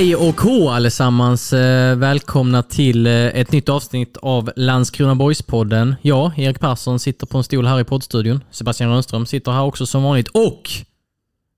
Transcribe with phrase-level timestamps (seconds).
[0.00, 1.52] Hej och hå allesammans!
[1.52, 5.94] Eh, välkomna till eh, ett nytt avsnitt av Landskrona Boys-podden.
[6.02, 8.44] Jag, Erik Persson, sitter på en stol här i poddstudion.
[8.50, 10.70] Sebastian Rönnström sitter här också som vanligt och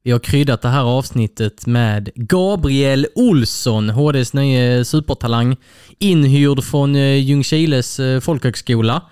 [0.04, 5.56] vi har kryddat det här avsnittet med Gabriel Olsson, HDs nya supertalang,
[5.98, 9.02] inhyrd från eh, Ljungskiles folkhögskola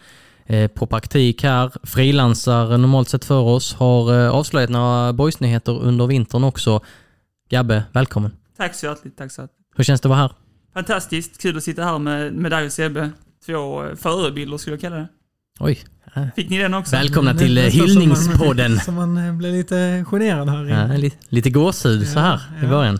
[0.75, 6.81] på praktik här, frilansar normalt sett för oss, har avslöjat några boysnyheter under vintern också.
[7.51, 8.40] Gabbe, välkommen!
[8.61, 9.57] Tack så hjärtligt, tack så hjärtligt.
[9.77, 10.33] Hur känns det att vara här?
[10.75, 13.11] Fantastiskt, kul att sitta här med, med dig och Sebbe.
[13.47, 15.09] Två eh, förebilder skulle jag kalla det.
[15.61, 15.79] Oj.
[16.37, 16.97] Fick ni den också?
[16.97, 18.81] Välkomna till det, hyllningspodden.
[18.85, 20.65] Så man, man blir lite generad här.
[20.65, 22.95] Ja, lite, lite gåshud så här ja, i början.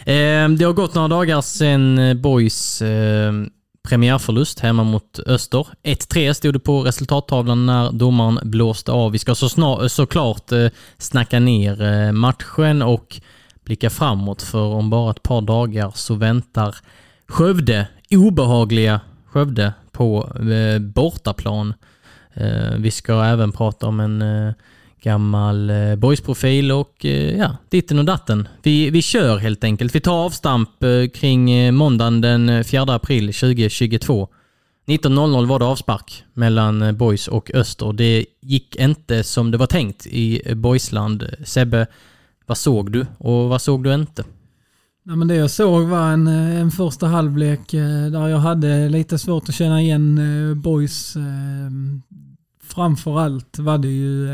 [0.00, 3.32] Eh, det har gått några dagar sedan eh, Boys eh,
[3.88, 5.66] premiärförlust hemma mot Öster.
[5.82, 9.12] 1-3 stod det på resultattavlan när domaren blåste av.
[9.12, 13.20] Vi ska så snar, såklart eh, snacka ner eh, matchen och
[13.66, 16.76] blicka framåt för om bara ett par dagar så väntar
[17.28, 21.74] Skövde, obehagliga Skövde, på eh, bortaplan.
[22.34, 24.52] Eh, vi ska även prata om en eh,
[25.02, 28.48] gammal eh, boysprofil och eh, ja, ditten och datten.
[28.62, 29.94] Vi, vi kör helt enkelt.
[29.94, 34.28] Vi tar avstamp eh, kring eh, måndagen den 4 april 2022.
[34.86, 37.92] 19.00 var det avspark mellan eh, Boys och Öster.
[37.92, 41.30] Det gick inte som det var tänkt i eh, Boysland.
[41.44, 41.86] Sebbe,
[42.46, 44.24] vad såg du och vad såg du inte?
[45.08, 48.88] Ja, men det jag såg var en, eh, en första halvlek eh, där jag hade
[48.88, 51.16] lite svårt att känna igen eh, boys.
[52.62, 54.28] Framförallt var det ju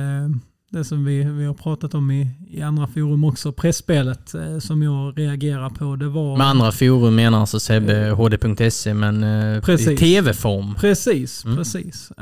[0.70, 5.18] det som vi, vi har pratat om i, i andra forum också, pressspelet som jag
[5.18, 5.96] reagerar på.
[5.96, 9.20] Det var, Med andra forum menar alltså Sebbe hd.se men
[9.62, 9.88] precis.
[9.88, 10.74] i tv-form.
[10.74, 11.56] Precis, mm.
[11.56, 12.12] precis.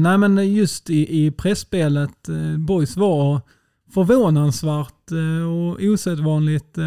[0.00, 2.28] nej men just i, i pressspelet,
[2.58, 3.40] boys var
[3.94, 6.84] förvånansvärt eh, och osedvanligt eh,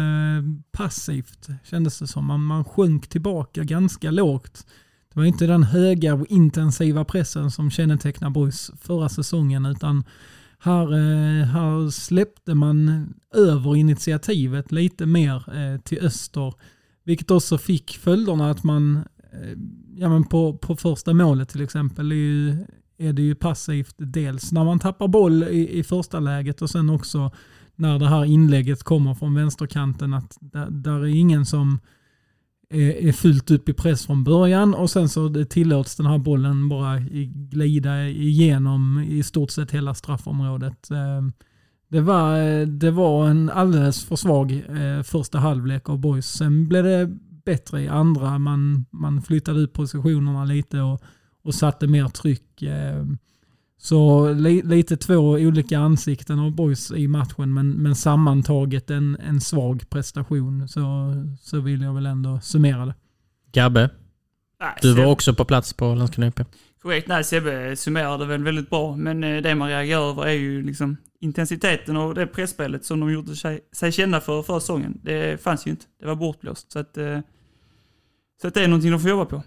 [0.72, 2.24] passivt kändes det som.
[2.24, 4.66] Man, man sjönk tillbaka ganska lågt.
[5.14, 10.04] Det var inte den höga och intensiva pressen som kännetecknar Boys förra säsongen utan
[10.58, 16.54] här, eh, här släppte man över initiativet lite mer till öster.
[17.04, 19.04] Vilket också fick följderna att man
[19.96, 22.56] ja, men på, på första målet till exempel är ju
[22.98, 26.90] är det ju passivt dels när man tappar boll i, i första läget och sen
[26.90, 27.30] också
[27.76, 31.80] när det här inlägget kommer från vänsterkanten att där, där är ingen som
[32.70, 36.18] är, är fullt upp i press från början och sen så det tillåts den här
[36.18, 36.98] bollen bara
[37.50, 40.90] glida igenom i stort sett hela straffområdet.
[40.90, 41.32] Ehm,
[41.88, 46.26] det var, det var en alldeles för svag eh, första halvlek av boys.
[46.26, 47.10] Sen blev det
[47.44, 48.38] bättre i andra.
[48.38, 51.02] Man, man flyttade ut positionerna lite och
[51.44, 52.62] och satte mer tryck.
[52.62, 53.04] Eh,
[53.78, 54.32] så
[54.64, 60.68] lite två olika ansikten av boys i matchen men, men sammantaget en, en svag prestation
[60.68, 62.94] så, så vill jag väl ändå summera det.
[63.52, 63.90] Gabbe,
[64.60, 66.40] nej, du var också på plats på Landskrona IP.
[66.82, 70.62] Korrekt, nej Sebbe summerade väl väldigt bra men eh, det man reagerar över är ju
[70.62, 75.00] liksom intensiteten och det pressspelet som de gjorde sig, sig kända för förra säsongen.
[75.02, 76.72] Det fanns ju inte, det var bortblåst.
[76.72, 77.20] Så att, eh,
[78.40, 79.42] så att det är någonting de får jobba på.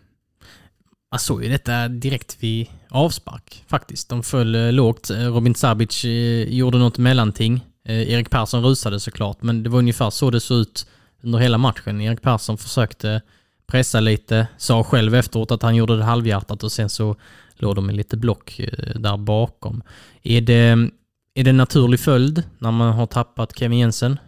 [1.11, 4.09] Man såg ju detta direkt vid avspark faktiskt.
[4.09, 5.11] De föll eh, lågt.
[5.11, 7.65] Robin Sabic eh, gjorde något mellanting.
[7.85, 10.87] Eh, Erik Persson rusade såklart, men det var ungefär så det såg ut
[11.23, 12.01] under hela matchen.
[12.01, 13.21] Erik Persson försökte
[13.67, 17.15] pressa lite, sa själv efteråt att han gjorde det halvhjärtat och sen så
[17.55, 18.61] låg de med lite block
[18.95, 19.83] där bakom.
[20.23, 20.89] Är det,
[21.35, 24.19] är det en naturlig följd när man har tappat Kevin Jensen?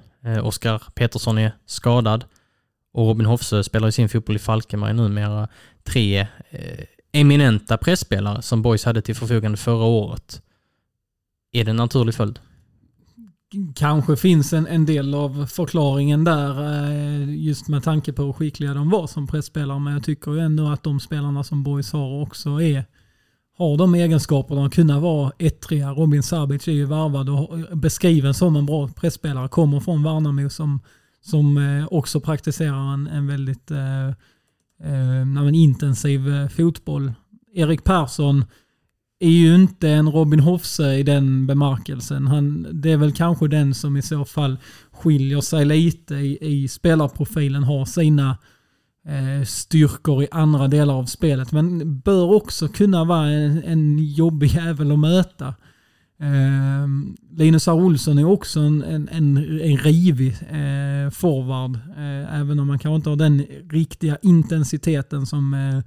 [0.44, 2.26] Oskar Petersson är skadad
[2.94, 5.48] och Robin Hofsö spelar ju sin fotboll i Falkenberg numera
[5.90, 6.20] tre
[6.50, 10.42] eh, eminenta pressspelare som Boys hade till förfogande förra året.
[11.52, 12.40] Är det en naturlig följd?
[13.76, 18.74] Kanske finns en, en del av förklaringen där eh, just med tanke på hur skickliga
[18.74, 22.22] de var som pressspelare men jag tycker ju ändå att de spelarna som Boys har
[22.22, 22.86] också är
[23.58, 25.90] har de egenskaperna att kunna vara ettriga.
[25.92, 29.48] Robin Sabic är ju varvad och beskriven som en bra pressspelare.
[29.48, 30.80] Kommer från Värnamo som,
[31.22, 34.12] som eh, också praktiserar en, en väldigt eh,
[34.84, 37.14] eh, intensiv eh, fotboll.
[37.54, 38.46] Erik Persson
[39.20, 42.28] är ju inte en Robin Hoffse i den bemärkelsen.
[42.28, 44.58] Han, det är väl kanske den som i så fall
[44.92, 48.38] skiljer sig lite i, i spelarprofilen, har sina
[49.08, 51.52] eh, styrkor i andra delar av spelet.
[51.52, 55.54] Men bör också kunna vara en, en jobbig jävel att möta.
[56.22, 56.88] Eh,
[57.38, 57.74] Linus R.
[57.74, 61.76] Olsson är också en, en, en, en rivig eh, forward.
[61.98, 65.84] Eh, även om man kanske inte har den riktiga intensiteten som eh,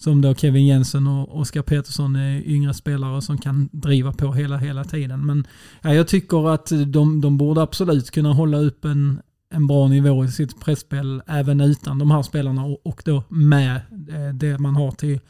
[0.00, 4.56] som då Kevin Jensen och Oskar Petersson är yngre spelare som kan driva på hela,
[4.56, 5.26] hela tiden.
[5.26, 5.46] Men
[5.82, 9.20] ja, jag tycker att de, de borde absolut kunna hålla upp en,
[9.54, 13.76] en bra nivå i sitt pressspel även utan de här spelarna och då med
[14.08, 15.20] eh, det man har till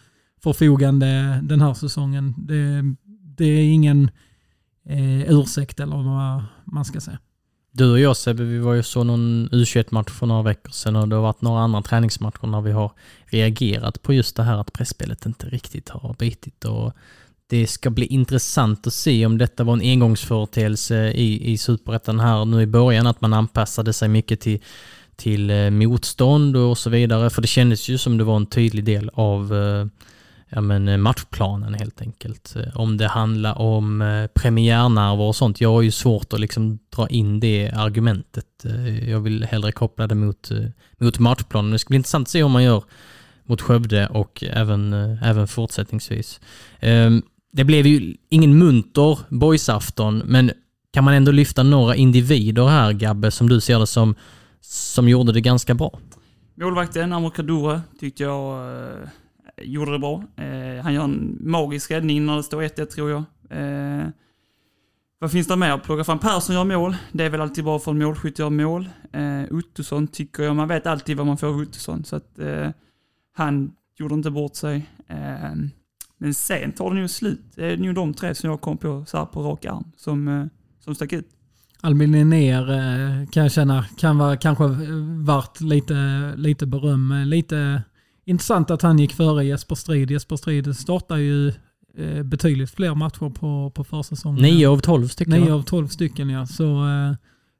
[0.43, 2.35] förfogande den här säsongen.
[2.38, 2.82] Det,
[3.37, 4.11] det är ingen
[4.91, 7.19] eh, ursäkt eller vad man ska säga.
[7.73, 11.09] Du och jag Sebbe, vi var ju så någon U21-match för några veckor sedan och
[11.09, 12.93] det har varit några andra träningsmatcher när vi har
[13.27, 16.93] reagerat på just det här att pressspelet inte riktigt har bitit och
[17.47, 22.45] det ska bli intressant att se om detta var en engångsföreteelse i, i Superettan här
[22.45, 24.61] nu i början, att man anpassade sig mycket till,
[25.17, 28.85] till eh, motstånd och så vidare, för det kändes ju som det var en tydlig
[28.85, 29.87] del av eh,
[30.50, 32.56] ja, men eh, matchplanen helt enkelt.
[32.56, 35.61] Eh, om det handlar om eh, premiärnerver och sånt.
[35.61, 38.47] Jag har ju svårt att liksom dra in det argumentet.
[39.06, 40.50] Jag vill hellre koppla det mot,
[40.99, 41.70] mot matchplanen.
[41.70, 42.85] Det ska bli intressant att se hur man gör
[43.44, 44.93] mot Skövde och även,
[45.23, 46.41] även fortsättningsvis.
[46.81, 50.50] Ehm, det blev ju ingen munter boysafton, men
[50.93, 54.14] kan man ändå lyfta några individer här, Gabbe, som du ser det som,
[54.61, 55.99] som gjorde det ganska bra?
[56.55, 58.64] Målvakten Amor tyckte jag
[59.61, 60.25] gjorde det bra.
[60.37, 63.25] Eh, han gör en magisk räddning när det står 1-1 tror jag.
[63.51, 64.09] Eh,
[65.19, 65.79] vad finns det mer?
[65.79, 66.97] Plocka fram Persson gör mål.
[67.12, 68.89] Det är väl alltid bra för en målskytt gör mål.
[69.12, 72.05] Eh, Ottosson tycker jag, man vet alltid vad man får av Ottosson.
[72.05, 72.69] Så att eh,
[73.33, 74.91] han gjorde inte bort sig.
[75.09, 75.55] Eh,
[76.19, 77.45] men sen tar det nog slut.
[77.55, 80.29] Det är nog de tre som jag kom på så här på rak arm som,
[80.29, 80.47] eh,
[80.85, 81.29] som stack ut.
[81.81, 84.65] Albin Linnér eh, kan jag känna kan vara kanske
[85.27, 85.95] värt lite,
[86.37, 87.12] lite beröm.
[87.12, 87.83] Eh, lite
[88.25, 90.11] Intressant att han gick före Jesper Strid.
[90.11, 91.49] Jesper Strid startar ju
[91.97, 94.43] eh, betydligt fler matcher på, på försäsongen.
[94.43, 95.41] 9 av 12 stycken.
[95.41, 96.47] 9 av 12 stycken ja.
[96.47, 97.15] Så eh,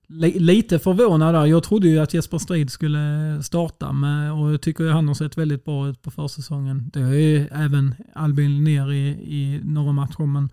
[0.09, 1.47] li, lite förvånad där.
[1.47, 5.15] Jag trodde ju att Jesper Strid skulle starta med, och jag tycker att han har
[5.15, 6.91] sett väldigt bra ut på försäsongen.
[6.93, 10.51] Det är ju även Albin ner i, i några matcher men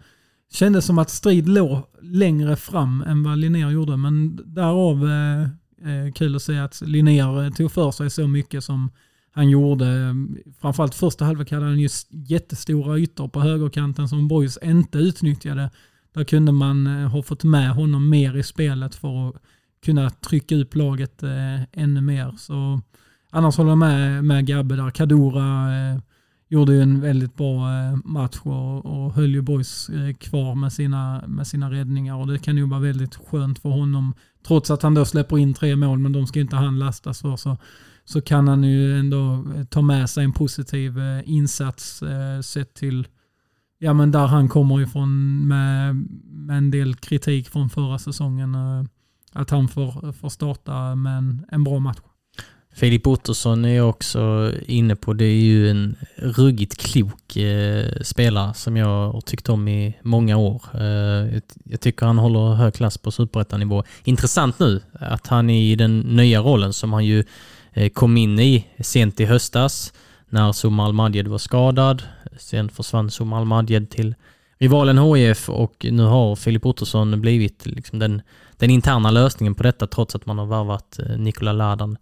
[0.52, 5.42] kändes som att Strid låg längre fram än vad Linnér gjorde men därav eh,
[5.92, 8.92] eh, kul att se att Linnér tog för sig så mycket som
[9.38, 10.16] han gjorde.
[10.62, 15.70] Framförallt första halvlek hade han just jättestora ytor på högerkanten som Boys inte utnyttjade.
[16.14, 19.36] Där kunde man eh, ha fått med honom mer i spelet för att
[19.86, 22.36] kunna trycka upp laget eh, ännu mer.
[22.38, 22.82] Så
[23.30, 24.90] annars håller jag med, med Gabbe där.
[24.90, 26.00] Kadura eh,
[26.48, 27.68] gjorde ju en väldigt bra
[28.06, 29.90] match och, och höll ju Boys
[30.20, 34.14] kvar med sina, med sina räddningar och det kan ju vara väldigt skönt för honom.
[34.48, 37.36] Trots att han då släpper in tre mål, men de ska inte han lastas för.
[37.36, 37.58] Så
[38.08, 42.74] så kan han ju ändå eh, ta med sig en positiv eh, insats eh, sett
[42.74, 43.08] till
[43.80, 45.96] ja, men där han kommer ifrån med,
[46.26, 48.56] med en del kritik från förra säsongen.
[48.56, 48.84] Eh,
[49.34, 51.98] att han får, får starta med en, en bra match.
[52.76, 55.14] Filip Ottosson är jag också inne på.
[55.14, 60.38] Det är ju en ruggigt klok eh, spelare som jag har tyckt om i många
[60.38, 60.62] år.
[60.74, 63.84] Eh, jag tycker han håller hög klass på superettanivå.
[64.04, 67.26] Intressant nu att han är i den nya rollen som han ju Eh,
[67.78, 69.94] Eh, kom in i sent i höstas
[70.30, 72.04] när Somal Madjed var skadad.
[72.38, 74.16] Sen försvann Somal Madjed till
[74.58, 78.22] rivalen HIF och nu har Filip Ottosson blivit liksom den,
[78.58, 81.98] den interna lösningen på detta trots att man har värvat eh, Nikola Ladan.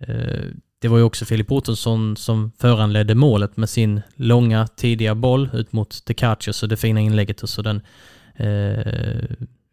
[0.00, 0.44] Eh,
[0.78, 5.72] det var ju också Filip Ottosson som föranledde målet med sin långa tidiga boll ut
[5.72, 7.82] mot Tekacius och det fina inlägget och så den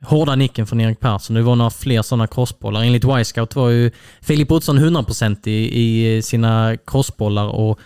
[0.01, 1.35] hårda nicken från Erik Persson.
[1.35, 2.83] Det var några fler sådana crossbollar.
[2.83, 3.91] Enligt Y-scout var ju
[4.21, 7.79] Filip Ottosson 100% i, i sina crossbollar och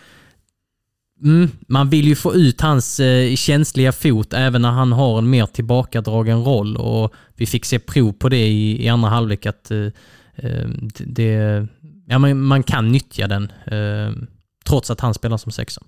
[1.22, 5.30] mm, man vill ju få ut hans eh, känsliga fot även när han har en
[5.30, 9.70] mer tillbakadragen roll och vi fick se prov på det i, i andra halvlek att
[9.70, 9.86] eh,
[10.36, 10.68] eh
[10.98, 11.66] det,
[12.06, 14.12] ja, man, man kan nyttja den eh,
[14.64, 15.82] trots att han spelar som sexa.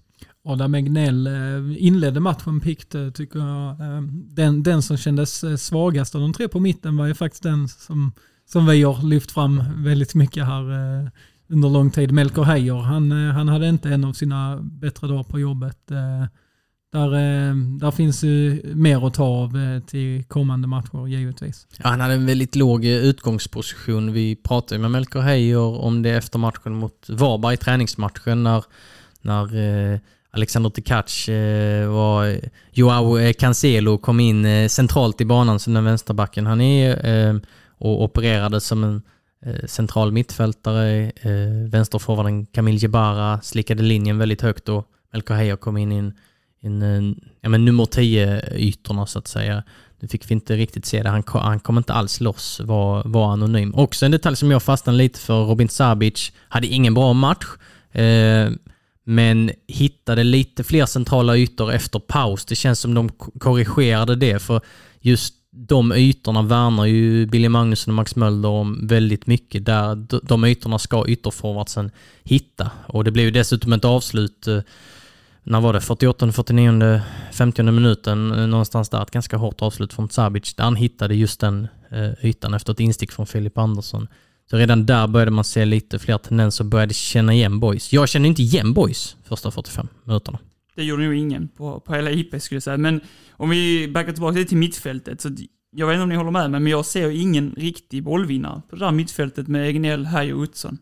[0.47, 3.81] Adam Egnell eh, inledde matchen pikt eh, tycker jag.
[3.81, 7.69] Eh, den, den som kändes svagast av de tre på mitten var ju faktiskt den
[7.69, 8.13] som,
[8.49, 10.63] som vi har lyft fram väldigt mycket här
[11.49, 12.13] under lång tid.
[12.13, 15.79] Melker Heijer, han, han hade inte en av sina bättre dagar på jobbet.
[16.93, 17.11] Där,
[17.79, 21.67] där finns ju mer att ta av till kommande matcher givetvis.
[21.79, 24.13] Ja, han hade en väldigt låg utgångsposition.
[24.13, 28.65] Vi pratade med Melker Heijer om det efter matchen mot Varberg, träningsmatchen, när,
[29.21, 30.01] när
[30.37, 32.41] Alexander Tkac eh, var...
[32.73, 37.41] Joao eh, Cancelo kom in eh, centralt i banan som den vänsterbacken han är
[37.79, 39.03] och opererade som en
[39.67, 41.13] central mittfältare.
[41.69, 46.15] Vänsterforwarden Camille Jebara slickade linjen väldigt högt och Melker Heier kom in i en,
[46.61, 49.63] en, en ja, men nummer 10-ytorna så att säga.
[50.01, 51.09] Nu fick vi inte riktigt se det.
[51.09, 53.75] Han, han kom inte alls loss, var, var anonym.
[53.75, 55.45] Också en detalj som jag fastnade lite för.
[55.45, 57.47] Robin Sabic hade ingen bra match.
[59.09, 62.45] Men hittade lite fler centrala ytor efter paus.
[62.45, 63.09] Det känns som de
[63.39, 64.61] korrigerade det, för
[65.01, 69.65] just de ytorna värnar ju Billy Magnusson och Max Mölder om väldigt mycket.
[69.65, 71.91] Där de ytorna ska ytterforwardsen
[72.25, 72.71] hitta.
[72.87, 74.61] Och det blev ju dessutom ett avslut eh,
[75.43, 75.81] när var det?
[75.81, 77.01] 48, 49,
[77.33, 79.03] 50 minuten eh, någonstans där.
[79.03, 82.81] Ett ganska hårt avslut från Sabic där han hittade just den eh, ytan efter ett
[82.81, 84.09] instick från Filip Andersson.
[84.51, 87.93] Så redan där började man se lite fler tendenser och började känna igen boys.
[87.93, 90.39] Jag kände inte igen boys första 45 minuterna.
[90.75, 92.77] Det gjorde nog ingen på, på hela IP skulle jag säga.
[92.77, 93.01] Men
[93.31, 95.21] om vi backar tillbaka lite till mittfältet.
[95.21, 95.29] Så
[95.77, 98.77] jag vet inte om ni håller med mig, men jag ser ingen riktig bollvinnare på
[98.77, 100.79] det där mittfältet med Egnell, Haj och Utzon.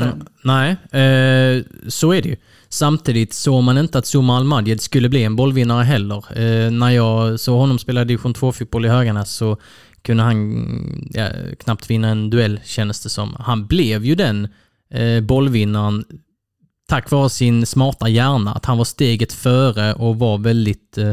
[0.00, 2.36] Mm, Nej, eh, så är det ju.
[2.68, 6.38] Samtidigt såg man inte att Zuma Almadjed skulle bli en bollvinnare heller.
[6.38, 9.56] Eh, när jag såg honom spela division 2-fotboll i Höganäs så
[10.02, 11.28] kunde han ja,
[11.58, 13.36] knappt vinna en duell kändes det som.
[13.38, 14.48] Han blev ju den
[14.90, 16.04] eh, bollvinnaren
[16.88, 21.12] tack vare sin smarta hjärna, att han var steget före och var väldigt eh,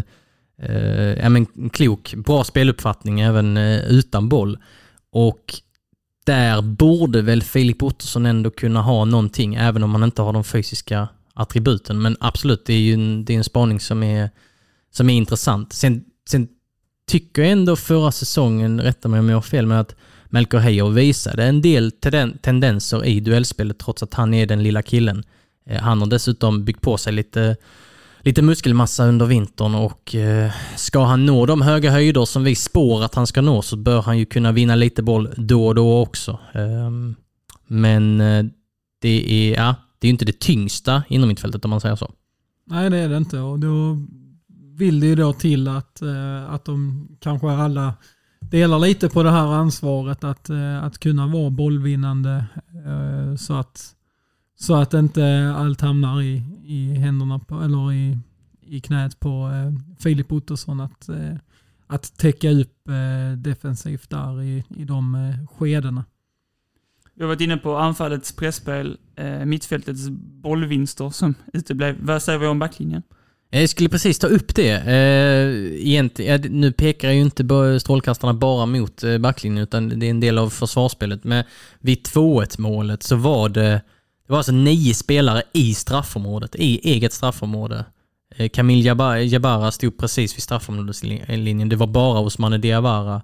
[0.61, 2.13] eh, ja, men klok.
[2.15, 4.57] Bra speluppfattning även eh, utan boll.
[5.11, 5.53] Och
[6.25, 10.43] där borde väl Filip Ottosson ändå kunna ha någonting, även om han inte har de
[10.43, 12.01] fysiska attributen.
[12.01, 14.29] Men absolut, det är ju en, det är en spaning som är,
[14.91, 15.73] som är intressant.
[15.73, 16.47] Sen, sen
[17.07, 19.95] tycker ändå förra säsongen, rätta mig om jag har fel, men att
[20.25, 21.91] Melker Heier visade en del
[22.41, 25.23] tendenser i duellspelet trots att han är den lilla killen.
[25.65, 27.55] Eh, han har dessutom byggt på sig lite,
[28.19, 33.03] lite muskelmassa under vintern och eh, ska han nå de höga höjder som vi spår
[33.03, 36.01] att han ska nå så bör han ju kunna vinna lite boll då och då
[36.01, 36.39] också.
[36.53, 37.15] Ehm,
[37.67, 38.45] men eh,
[39.01, 42.11] det är, ja, det är inte det tyngsta inom mittfältet om man säger så.
[42.67, 43.97] Nej, det är det inte och då
[44.77, 47.93] vill det ju då till att, eh, att de kanske alla
[48.39, 52.45] delar lite på det här ansvaret att, eh, att kunna vara bollvinnande
[52.85, 53.95] eh, så att,
[54.59, 58.19] så att inte allt hamnar i, i händerna på, eller i,
[58.61, 59.49] i knät på
[59.99, 61.09] Filip Ottosson att,
[61.87, 62.89] att täcka upp
[63.37, 66.05] defensivt där i, i de skedena.
[67.13, 68.97] Vi har varit inne på anfallets pressspel,
[69.45, 70.09] mittfältets
[70.43, 71.95] bollvinster som uteblev.
[72.01, 73.03] Vad säger vi om backlinjen?
[73.51, 74.71] Eh, jag skulle precis ta upp det.
[74.71, 80.19] Eh, Egentligen, nu pekar ju inte strålkastarna bara mot eh, backlinjen utan det är en
[80.19, 81.23] del av försvarsspelet.
[81.23, 81.43] Men
[81.79, 83.81] vid 2-1 målet så var det,
[84.27, 87.85] det var alltså nio spelare i straffområdet, i eget straffområde.
[88.53, 91.69] Kamil Jabara stod precis vid straffområdeslinjen.
[91.69, 93.21] Det var bara Osmane Diawara,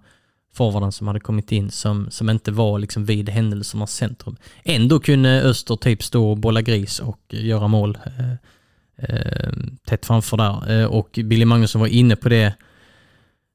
[0.53, 4.35] forwarden som hade kommit in, som, som inte var liksom vid händelsernas centrum.
[4.63, 7.97] Ändå kunde Öster typ stå och bolla gris och göra mål.
[8.97, 9.51] Eh,
[9.85, 10.79] tätt framför där.
[10.79, 12.53] Eh, och Billy Magnusson var inne på det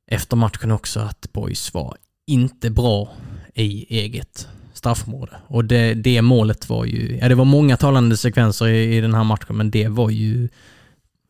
[0.07, 3.13] efter matchen också, att Boys var inte bra
[3.55, 5.37] i eget straffområde.
[5.47, 9.15] Och det, det målet var ju, ja det var många talande sekvenser i, i den
[9.15, 10.49] här matchen, men det var ju,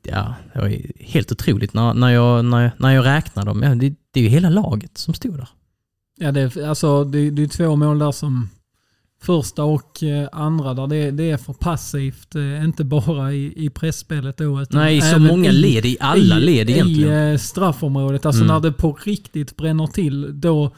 [0.02, 3.62] ja, det var helt otroligt när, när, jag, när, när jag räknade dem.
[3.62, 5.48] Ja, det, det är ju hela laget som stod där.
[6.18, 8.48] Ja, det, alltså, det, det är två mål där som
[9.22, 12.34] första och eh, andra där det, det är för passivt.
[12.34, 14.62] Eh, inte bara i, i pressspelet då.
[14.62, 17.28] Utan Nej, i så många led, i alla led egentligen.
[17.28, 18.26] I eh, straffområdet.
[18.26, 18.54] Alltså mm.
[18.54, 20.70] när det på riktigt bränner till, då,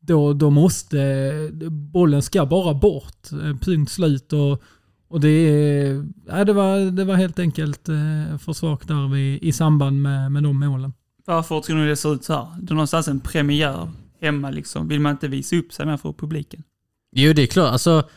[0.00, 1.32] då, då måste
[1.70, 3.28] bollen ska bara bort.
[3.60, 4.32] Punkt slut.
[4.32, 4.62] Och,
[5.08, 5.42] och det,
[6.26, 7.86] ja, det, var, det var helt enkelt
[8.40, 10.92] för svagt där vid, i samband med, med de målen.
[11.26, 12.46] Varför tror ni det ser ut så här?
[12.60, 13.90] Det är någonstans en premiär
[14.20, 14.88] hemma liksom.
[14.88, 16.62] Vill man inte visa upp sig mer för publiken?
[17.10, 17.72] Jo, det är klart.
[17.72, 18.08] Alltså,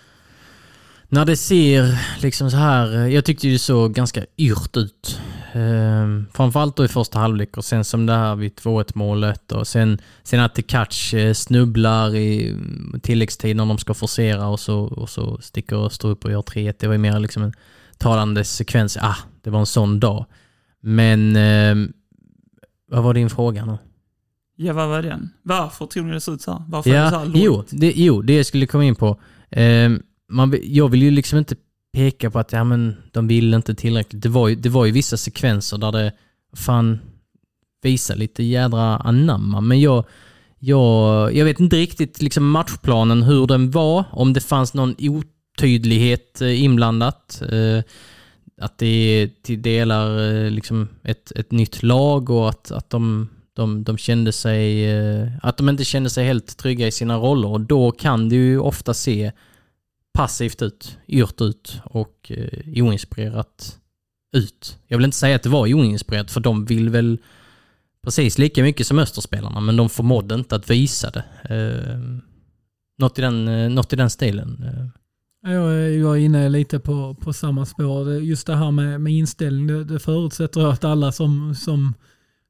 [1.09, 5.19] när det ser liksom så här, eh, jag tyckte det såg ganska yrt ut.
[5.53, 9.67] Ehm, framförallt då i första halvlek och sen som det här vid 2-1 målet och
[9.67, 14.79] sen, sen att Tekac Catch snubblar i mm, tilläggstid när de ska forcera och så,
[14.79, 16.75] och så sticker Öster upp och gör 3-1.
[16.79, 17.53] Det var ju mer liksom en
[17.97, 18.97] talande sekvens.
[18.97, 20.25] Ah, det var en sån dag.
[20.81, 21.75] Men eh,
[22.87, 23.77] vad var din fråga nu?
[24.63, 25.29] Ja, vad var den?
[25.43, 26.63] Varför tror ni det ser ut så här?
[26.67, 29.19] Varför ja, är det så här jo, det, jo, det jag skulle komma in på.
[29.49, 29.89] Eh,
[30.29, 31.55] man, jag vill ju liksom inte
[31.93, 34.21] peka på att ja, men, de vill inte tillräckligt.
[34.21, 36.11] Det var, ju, det var ju vissa sekvenser där det
[36.55, 36.99] fan
[37.81, 39.61] visar lite jädra anamma.
[39.61, 40.05] Men jag,
[40.59, 46.41] jag, jag vet inte riktigt liksom matchplanen, hur den var, om det fanns någon otydlighet
[46.41, 47.41] eh, inblandat.
[47.51, 47.83] Eh,
[48.61, 53.29] att det är till delar eh, liksom ett, ett nytt lag och att, att de,
[53.53, 57.47] de, de kände sig, eh, att de inte kände sig helt trygga i sina roller
[57.47, 59.31] och då kan det ju ofta se
[60.13, 63.77] passivt ut, yrt ut och eh, oinspirerat
[64.37, 64.79] ut.
[64.87, 67.17] Jag vill inte säga att det var oinspirerat för de vill väl
[68.03, 71.23] precis lika mycket som Österspelarna men de förmådde inte att visa det.
[71.55, 71.99] Eh,
[72.97, 74.63] något, i den, eh, något i den stilen.
[74.63, 75.51] Eh.
[75.51, 78.13] Jag, jag är inne lite på, på samma spår.
[78.13, 81.93] Just det här med, med inställning, det, det förutsätter att alla som, som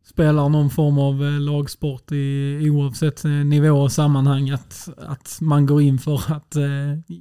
[0.04, 5.66] spelar någon form av eh, lagsport i oavsett eh, nivå och sammanhang att, att man
[5.66, 6.64] går in för att eh,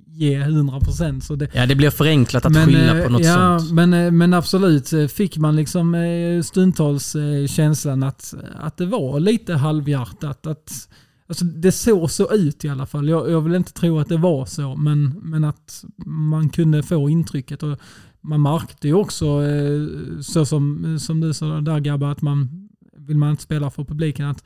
[0.06, 1.28] ge 100 procent.
[1.52, 3.72] Ja, det blir förenklat att men, skylla på något ja, sånt.
[3.72, 5.96] Men, men absolut, fick man liksom
[6.44, 7.16] stundtals
[7.49, 10.46] känslan att, att det var lite halvhjärtat.
[10.46, 10.88] Att,
[11.28, 13.08] alltså det såg så ut i alla fall.
[13.08, 17.10] Jag, jag vill inte tro att det var så, men, men att man kunde få
[17.10, 17.62] intrycket.
[17.62, 17.78] Och
[18.20, 19.42] man märkte ju också,
[20.22, 22.70] så som, som du sa där Gabba, att man
[23.11, 24.45] vill man inte spela för publiken, att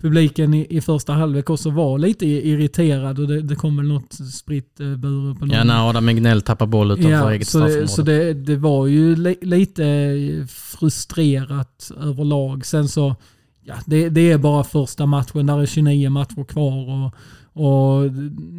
[0.00, 4.12] publiken i, i första halvlek också var lite irriterad och det, det kom väl något
[4.34, 5.56] spritt eh, bur på någon.
[5.56, 8.86] Ja, när Adam Egnell tappar boll utanför ja, eget så det, så det, det var
[8.86, 10.16] ju li, lite
[10.48, 12.66] frustrerat överlag.
[12.66, 13.16] Sen så,
[13.64, 17.14] ja, det, det är bara första matchen, där är 29 matcher kvar och,
[17.52, 18.12] och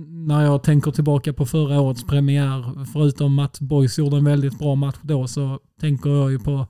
[0.10, 4.76] när jag tänker tillbaka på förra årets premiär, förutom att Boys gjorde en väldigt bra
[4.76, 6.68] match då, så tänker jag ju på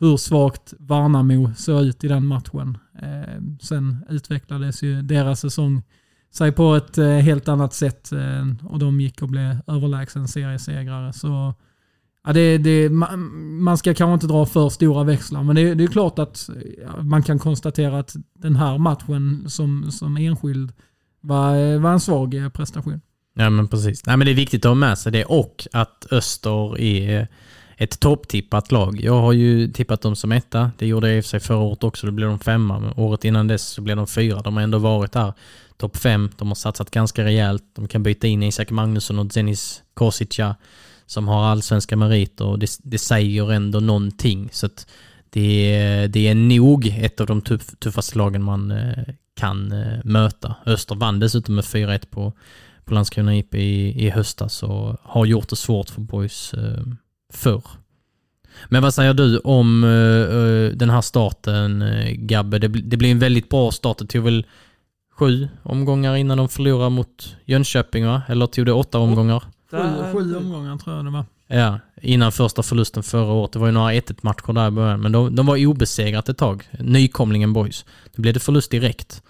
[0.00, 2.78] hur svagt Värnamo såg ut i den matchen.
[3.02, 5.82] Eh, sen utvecklades ju deras säsong
[6.30, 11.12] sig på ett eh, helt annat sätt eh, och de gick och blev överlägsen seriesegrare.
[11.12, 11.54] Så
[12.24, 15.88] ja, det, det, man ska kanske inte dra för stora växlar, men det, det är
[15.88, 16.50] klart att
[16.82, 20.72] ja, man kan konstatera att den här matchen som, som enskild
[21.20, 23.00] var, eh, var en svag eh, prestation.
[23.34, 24.06] Ja men precis.
[24.06, 27.28] Nej, men det är viktigt att ha med sig det och att Öster är
[27.80, 29.00] ett topptippat lag.
[29.00, 30.70] Jag har ju tippat dem som etta.
[30.78, 32.06] Det gjorde jag i och för sig förra året också.
[32.06, 32.78] Då blev de femma.
[32.78, 34.42] Men året innan dess så blev de fyra.
[34.42, 35.32] De har ändå varit där.
[35.76, 36.30] Topp fem.
[36.36, 37.64] De har satsat ganska rejält.
[37.74, 40.56] De kan byta in Isak Magnusson och Zenis Kosica
[41.06, 44.48] som har allsvenska meriter och det, det säger ändå någonting.
[44.52, 44.86] Så att
[45.30, 49.04] det, det är nog ett av de tuff, tuffaste lagen man eh,
[49.36, 50.54] kan eh, möta.
[50.66, 52.32] Öster vann dessutom med 4-1 på,
[52.84, 56.82] på Landskrona IP i, i höstas och har gjort det svårt för boys eh,
[57.30, 57.62] förr.
[58.68, 62.58] Men vad säger du om uh, den här starten, uh, Gabbe?
[62.58, 63.98] Det, det blir en väldigt bra start.
[63.98, 64.46] Det tog väl
[65.12, 68.22] sju omgångar innan de förlorade mot Jönköping, va?
[68.28, 69.42] Eller tog det åtta omgångar?
[69.70, 69.76] Sju,
[70.12, 71.24] sju omgångar tror jag det var.
[71.52, 73.52] Ja, innan första förlusten förra året.
[73.52, 76.38] Det var ju några 1-1 matcher där i början, men de, de var obesegrat ett
[76.38, 76.68] tag.
[76.78, 77.84] Nykomlingen boys.
[78.14, 79.22] Då blev det förlust direkt.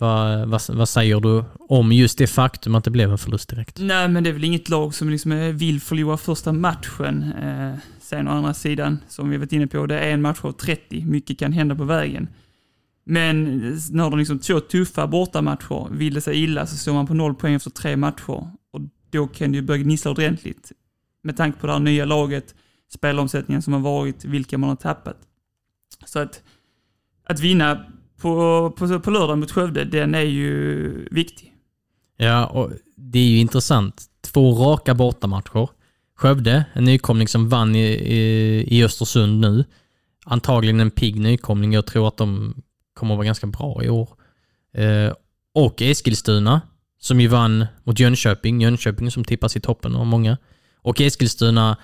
[0.00, 3.78] Vad, vad, vad, säger du om just det faktum att det blev en förlust direkt?
[3.80, 7.32] Nej, men det är väl inget lag som liksom vill förlora första matchen.
[7.42, 10.52] Eh, sen å andra sidan, som vi varit inne på, det är en match av
[10.52, 11.04] 30.
[11.04, 12.28] Mycket kan hända på vägen.
[13.04, 13.44] Men
[13.90, 17.34] när de liksom två tuffa bortamatcher, vill det sig illa så står man på noll
[17.34, 18.50] poäng efter tre matcher.
[18.72, 20.72] Och då kan det ju börja gnissla ordentligt.
[21.22, 22.54] Med tanke på det här nya laget,
[22.92, 25.16] spelomsättningen som har varit, vilka man har tappat.
[26.04, 26.42] Så att,
[27.24, 27.86] att vinna
[28.20, 31.52] på, på, på lördag mot Skövde, den är ju viktig.
[32.16, 34.02] Ja, och det är ju intressant.
[34.20, 35.68] Två raka bortamatcher.
[36.16, 39.64] Skövde, en nykomling som vann i, i, i Östersund nu.
[40.24, 41.72] Antagligen en pigg nykomling.
[41.72, 42.54] Jag tror att de
[42.94, 44.08] kommer att vara ganska bra i år.
[44.74, 45.12] Eh,
[45.54, 46.60] och Eskilstuna,
[46.98, 48.60] som ju vann mot Jönköping.
[48.60, 50.36] Jönköping som tippas i toppen av många.
[50.82, 51.76] Och Eskilstuna,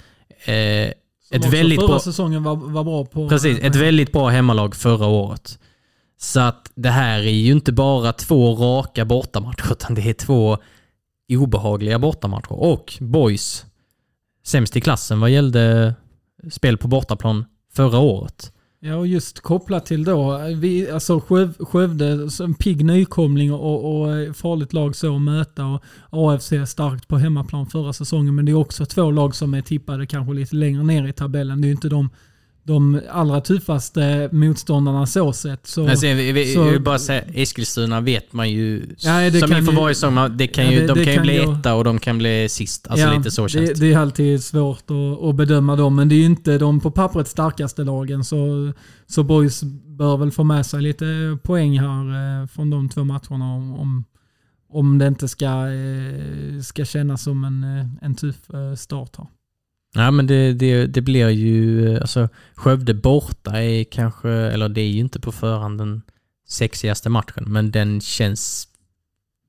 [0.45, 0.93] eh,
[1.31, 1.99] ett väldigt bra...
[1.99, 3.29] säsongen var, var bra på...
[3.29, 5.59] Precis, ett väldigt bra hemmalag förra året.
[6.19, 10.59] Så att det här är ju inte bara två raka bortamatcher, utan det är två
[11.31, 12.53] obehagliga bortamatcher.
[12.53, 13.65] Och Boys,
[14.45, 15.95] sämst i klassen vad gällde
[16.51, 18.53] spel på bortaplan förra året.
[18.81, 21.21] Ja, och just kopplat till då, vi, alltså
[21.59, 27.19] Skövde, en pigg nykomling och, och farligt lag så att möta och AFC starkt på
[27.19, 28.35] hemmaplan förra säsongen.
[28.35, 31.61] Men det är också två lag som är tippade kanske lite längre ner i tabellen.
[31.61, 32.11] Det är ju inte de
[32.67, 35.67] de allra tuffaste motståndarna så sett.
[35.67, 39.53] Så, alltså, vi, vi, så, jag vill bara säga, Eskilstuna vet man ju, ja, som
[39.53, 41.99] inför varje säsong, det kan ja, det, de kan ju bli gå, etta och de
[41.99, 42.87] kan bli sist.
[42.87, 43.81] Alltså ja, lite så känns det.
[43.81, 46.91] Det är alltid svårt att, att, bedöma dem, men det är ju inte de på
[46.91, 48.25] pappret starkaste lagen.
[48.25, 48.73] Så,
[49.07, 53.55] så Boys bör väl få med sig lite poäng här eh, från de två matcherna
[53.55, 54.05] om, om,
[54.69, 58.37] om det inte ska, eh, ska kännas som en, eh, en tuff
[58.77, 59.27] start här.
[59.97, 64.89] Ja men det, det, det blir ju, alltså Skövde borta är kanske, eller det är
[64.91, 66.03] ju inte på förhand den
[66.49, 68.69] sexigaste matchen, men den känns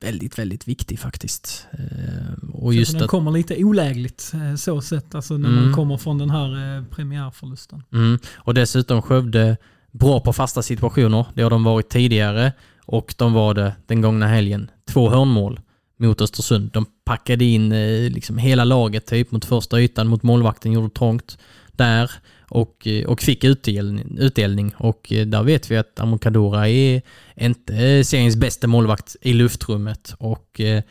[0.01, 1.67] väldigt, väldigt viktig faktiskt.
[1.71, 5.63] Eh, och Så just den att, kommer lite olägligt eh, så sett, alltså när Mm.
[5.63, 7.83] man kommer från den här eh, premiärförlusten.
[7.93, 9.57] mm, och dessutom Skövde
[9.91, 11.25] bra på fasta situationer.
[11.33, 12.51] Det har de varit tidigare
[12.85, 14.71] och de var det den gångna helgen.
[14.89, 15.59] Två hörnmål
[15.97, 16.71] mot Östersund.
[16.71, 21.37] De packade in eh, liksom hela laget typ mot första ytan, mot målvakten, gjorde trångt
[21.71, 22.11] där
[22.49, 24.73] och, eh, och fick utdelning, utdelning.
[24.77, 27.01] Och eh, där vet vi att Amokadora är
[27.35, 30.83] inte seriens bästa målvakt i luftrummet och eh,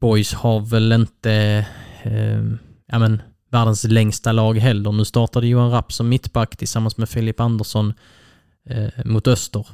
[0.00, 1.66] Boys har väl inte
[2.02, 2.44] eh,
[2.86, 4.92] ja, men, världens längsta lag heller.
[4.92, 7.94] Nu startade Johan Rapp som mittback tillsammans med Filip Andersson
[8.68, 9.66] eh, mot Öster.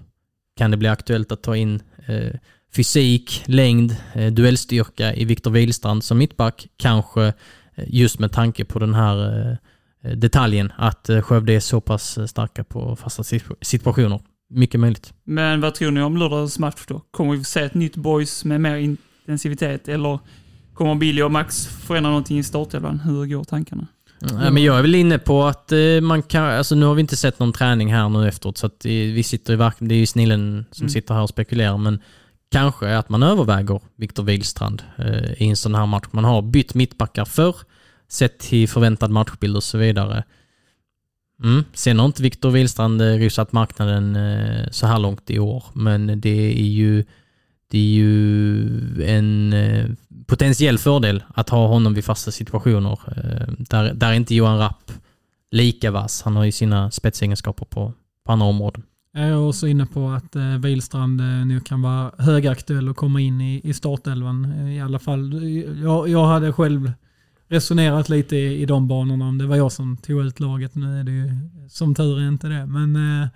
[0.57, 2.35] Kan det bli aktuellt att ta in eh,
[2.77, 6.67] fysik, längd, eh, duellstyrka i Viktor Wihlstrand som mittback?
[6.77, 9.51] Kanske eh, just med tanke på den här
[10.05, 14.21] eh, detaljen att Skövde är så pass starka på fasta situ- situationer.
[14.51, 15.13] Mycket möjligt.
[15.25, 17.01] Men vad tror ni om lördagens match då?
[17.11, 20.19] Kommer vi få se ett nytt boys med mer intensivitet eller
[20.75, 23.01] kommer Billy och Max förändra någonting i startelvan?
[23.01, 23.87] Hur går tankarna?
[24.21, 27.17] Ja, men jag är väl inne på att man kan, alltså nu har vi inte
[27.17, 30.07] sett någon träning här nu efteråt så att vi sitter i verk, det är ju
[30.07, 30.91] snillen som Mm.
[30.91, 32.01] sitter här och spekulerar men
[32.51, 36.07] kanske att man överväger Viktor Wihlstrand eh, i en sån här match.
[36.11, 37.57] Man har bytt mittbackar förr,
[38.09, 40.25] sett till förväntad matchbild och så vidare.
[41.43, 41.65] Mm.
[41.73, 46.21] Sen har inte Viktor Wihlstrand eh, rusat marknaden eh, så här långt i år men
[46.21, 47.05] det är ju
[47.69, 49.87] det är ju en eh,
[50.27, 52.99] potentiell fördel att ha honom vid fasta situationer.
[53.07, 54.93] Eh, där, där är inte Johan Rapp
[55.51, 56.23] lika vass.
[56.23, 57.93] Han har ju sina spetsegenskaper på,
[58.25, 58.83] på andra områden.
[59.17, 62.97] Eh, jag är också inne på att eh, Wihlstrand eh, nu kan vara högaktuell och
[62.97, 64.45] komma in i, i startelvan.
[64.45, 66.93] Eh, I alla fall, eh, jag, jag hade själv
[67.49, 70.75] resonerat lite i, i de banorna om det var jag som tog ut laget.
[70.75, 71.31] Nu är det ju
[71.69, 72.67] som tur är inte det.
[72.67, 73.29] Men eh,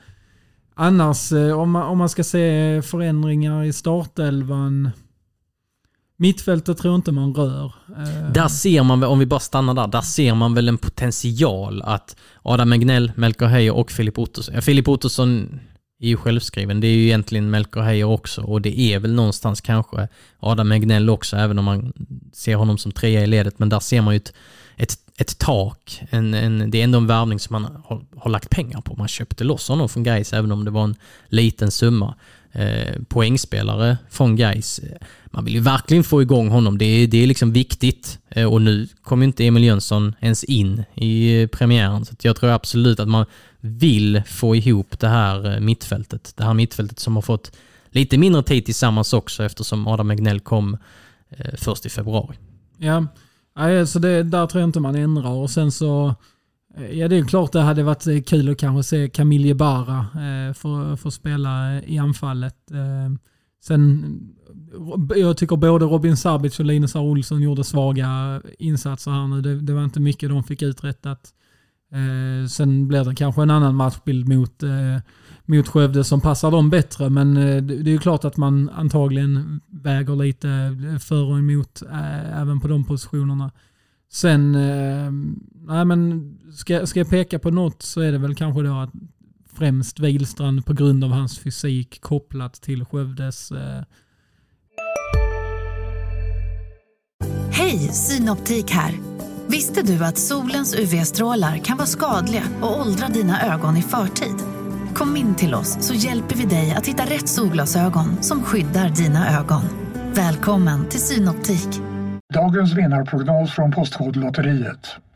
[0.74, 4.90] annars, om, man, om man ska se förändringar i startelvan.
[6.20, 7.72] Mittfältet tror jag inte man rör.
[7.88, 8.32] Eh.
[8.32, 12.16] Där ser man, om vi bara stannar där, där ser man väl en potential att
[12.42, 15.60] Adam Egnell, Melker Heier och Filip Ottosson, ja, Filip Ottosson
[16.00, 19.60] är ju självskriven, det är ju egentligen Melker Heier också och det är väl någonstans
[19.60, 20.08] kanske
[20.40, 21.92] Adam Egnell också, även om man
[22.32, 24.32] ser honom som trea i ledet, men där ser man ju ett,
[24.76, 26.02] ett, ett tak.
[26.10, 28.94] En, en, det är ändå en värvning som man har, har lagt pengar på.
[28.94, 30.96] Man köpte loss honom från Gais även om det var en
[31.28, 32.14] liten summa.
[32.52, 34.80] Eh, poängspelare från Gais.
[35.32, 36.78] Man vill ju verkligen få igång honom.
[36.78, 38.18] Det är, det är liksom viktigt.
[38.28, 42.04] Eh, och nu kom ju inte Emil Jönsson ens in i eh, premiären.
[42.04, 43.26] Så att jag tror absolut att man
[43.60, 46.32] vill få ihop det här eh, mittfältet.
[46.36, 47.56] Det här mittfältet som har fått
[47.90, 50.76] lite mindre tid tillsammans också eftersom Adam Egnell kom
[51.54, 52.36] först i februari.
[52.78, 53.06] Ja,
[53.54, 55.30] alltså så det, där tror jag inte man ändrar.
[55.30, 56.14] Och sen så,
[56.92, 60.96] ja det är klart det hade varit kul att kanske se Camille Bara eh, få,
[60.96, 62.70] få spela i anfallet.
[62.70, 63.12] Eh,
[63.60, 64.18] sen,
[65.16, 67.00] jag tycker både Robin Sabic och Linus R.
[67.00, 69.40] Olsson gjorde svaga insatser här nu.
[69.40, 71.34] Det, det var inte mycket de fick uträttat.
[71.92, 74.98] Eh, sen blir det kanske en annan matchbild mot, eh,
[75.46, 77.10] mot Skövde som passar dem bättre.
[77.10, 80.48] Men eh, det, är ju klart att man antagligen väger lite
[81.00, 83.50] för och emot eh, även på de positionerna.
[84.12, 85.10] Sen, eh,
[85.66, 88.92] nej men ska, ska jag peka på något så är det väl kanske då att
[89.60, 93.82] främst Wihlstrand på grund av hans fysik kopplat till Skövdes eh,
[97.52, 98.94] Hej, Synoptik här.
[99.48, 104.36] Visste du att solens UV-strålar kan vara skadliga och åldra dina ögon i förtid?
[104.94, 109.38] Kom in till oss så hjälper vi dig att hitta rätt solglasögon som skyddar dina
[109.38, 109.62] ögon.
[110.14, 111.68] Välkommen till Synoptik.
[112.34, 114.96] Dagens vinnarprognos från Postkodlotteriet.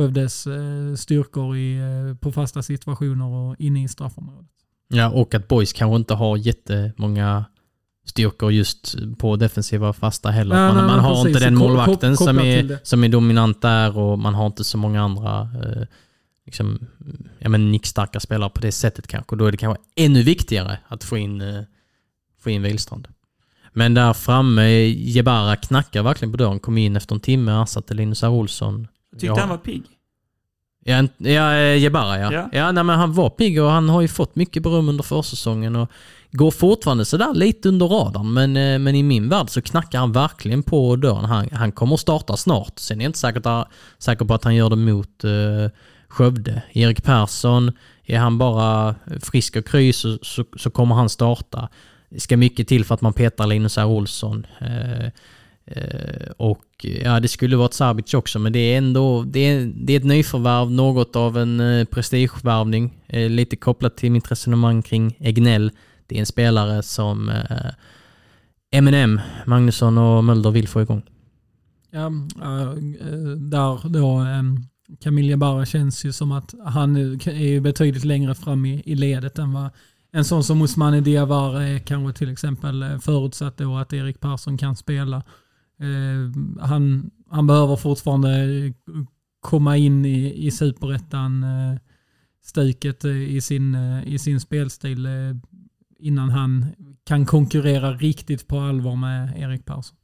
[0.00, 4.50] Skövdes eh, styrkor i, eh, på fasta situationer och inne i straffområdet.
[4.88, 7.44] Ja, och att Boys kanske inte har jättemånga
[8.06, 10.54] styrkor just på defensiva fasta heller.
[10.56, 11.26] Nej, man nej, man har precis.
[11.26, 15.02] inte den målvakten som är, som är dominant där och man har inte så många
[15.02, 15.82] andra eh,
[16.46, 16.78] liksom,
[17.38, 19.36] ja, men nickstarka spelare på det sättet kanske.
[19.36, 21.62] Då är det kanske ännu viktigare att få in, eh,
[22.40, 23.08] få in Wihlstrand.
[23.72, 28.22] Men där framme, Jebara knackar verkligen på dörren, kom in efter en timme, ersatte Linus
[28.22, 28.28] R.
[28.28, 28.88] Olsson.
[29.10, 29.40] Jag tyckte Ja.
[29.40, 29.82] han var pigg.
[30.84, 32.32] Ja, ja Jebara ja.
[32.32, 32.48] Ja.
[32.52, 35.76] Ja, nej, men han var pigg och han har ju fått mycket beröm under försäsongen
[35.76, 35.90] och
[36.32, 38.32] går fortfarande sådär lite under radarn.
[38.32, 41.24] Men, eh, men i min värld så knackar han verkligen på dörren.
[41.24, 42.72] Han, han kommer att starta snart.
[42.78, 43.68] Sen är jag inte säker, att-
[43.98, 45.68] säker på att han gör det mot uh,
[46.08, 46.62] Skövde.
[46.72, 47.72] Erik Persson,
[48.06, 51.68] är han bara frisk och kry så, så, så kommer han starta.
[52.10, 53.84] Det ska mycket till för att man petar Linus R.
[53.86, 54.46] Olsson.
[54.60, 55.10] Eh, eh,
[55.66, 56.66] Eh, och
[57.04, 59.96] ja, det skulle vara ett Sabic också, men det är ändå det är, det är
[59.96, 63.02] ett nyförvärv, något av en eh, prestigevärvning.
[63.06, 65.70] Eh, lite kopplat till mitt resonemang kring Egnell.
[66.06, 67.70] Det är en spelare som eh,
[68.72, 71.02] M&M, Magnusson och Mölder vill få igång.
[71.90, 72.06] Ja,
[72.42, 72.74] eh,
[73.36, 74.26] där då
[75.00, 79.52] Camilla Barra känns ju som att han är betydligt längre fram i, i ledet än
[79.52, 79.70] vad
[80.12, 84.76] en sån som Osmane Diawara är kanske till exempel förutsatt då att Erik Persson kan
[84.76, 85.22] spela.
[85.80, 88.72] Eh, han, han behöver fortfarande
[89.40, 95.12] komma in i, i superettan-stuket eh, eh, i sin, eh, i sin spelstil eh,
[95.98, 96.66] innan han
[97.04, 99.96] kan konkurrera riktigt på allvar med Erik Persson.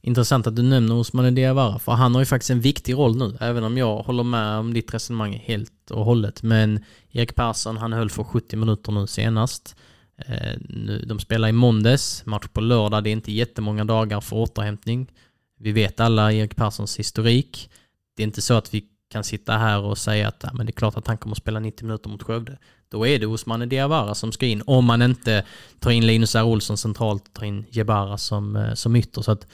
[0.00, 3.36] Intressant att du nämner Osman Diawara, för han har ju faktiskt en viktig roll nu,
[3.40, 6.42] även om jag håller med om ditt resonemang helt och hållet.
[6.42, 9.76] Men Erik Persson, han höll för 70 minuter nu senast.
[10.18, 14.36] Eh, nu, de spelar i måndags, match på lördag, det är inte jättemånga dagar för
[14.36, 15.12] återhämtning.
[15.60, 17.70] Vi vet alla Erik Perssons historik.
[18.16, 20.70] Det är inte så att vi kan sitta här och säga att ja, men det
[20.70, 22.58] är klart att han kommer att spela 90 minuter mot Skövde.
[22.88, 25.44] Då är det Osmane Diawara som ska in, om man inte
[25.80, 26.42] tar in Linus R.
[26.42, 29.22] Olsson centralt och tar in Jebara som, eh, som ytter.
[29.22, 29.46] Så att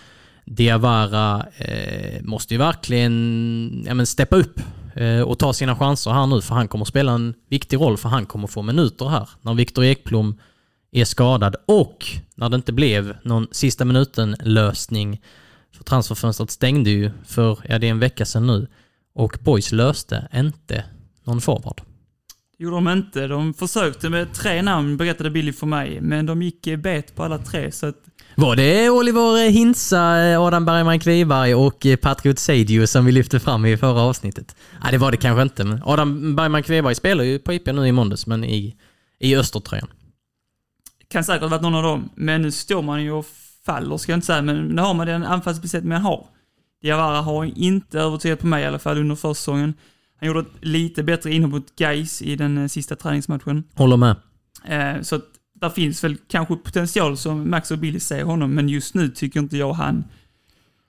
[0.45, 4.61] Diawara eh, måste ju verkligen ja, men steppa upp
[4.95, 7.97] eh, och ta sina chanser här nu, för han kommer att spela en viktig roll,
[7.97, 9.29] för han kommer att få minuter här.
[9.43, 10.39] När Viktor Ekblom
[10.95, 15.21] är skadad och när det inte blev någon sista minuten-lösning,
[15.77, 18.67] för transferfönstret stängde ju för, ja det är en vecka sedan nu,
[19.15, 20.85] och Boys löste inte
[21.25, 21.81] någon forward.
[22.59, 23.27] Det gjorde de inte.
[23.27, 27.25] De försökte med tre namn, berättade Billy för mig, men de gick eh, bet på
[27.25, 27.73] alla tre.
[27.73, 27.97] Så att,
[28.35, 33.77] Var det Oliver Hintza, Adam Bergman Kviberg och Patriot Seidio som vi lyfte fram i
[33.77, 34.57] förra avsnittet?
[34.83, 35.65] Nej, det var det kanske inte.
[35.65, 38.77] Men Adam Bergman Kviberg spelar ju på IP nu i måndags, men i,
[39.21, 39.89] i Östertröjan.
[41.15, 43.27] Kan säkert varit någon av dem, men nu står man ju och
[43.67, 46.27] faller, ska jag inte säga, men nu har man den anfallsbesättning man har.
[46.83, 49.75] Diawara har inte övertygat på mig i alla fall under försäsongen.
[50.21, 53.65] Han gjorde ett lite bättre inhopp mot Gais i den eh, sista träningsmatchen.
[53.75, 54.17] Håller med.
[54.65, 55.25] Eh, så att
[55.61, 59.41] där finns väl kanske potential som Max och Billy ser honom, men just nu tycker
[59.41, 60.05] inte jag han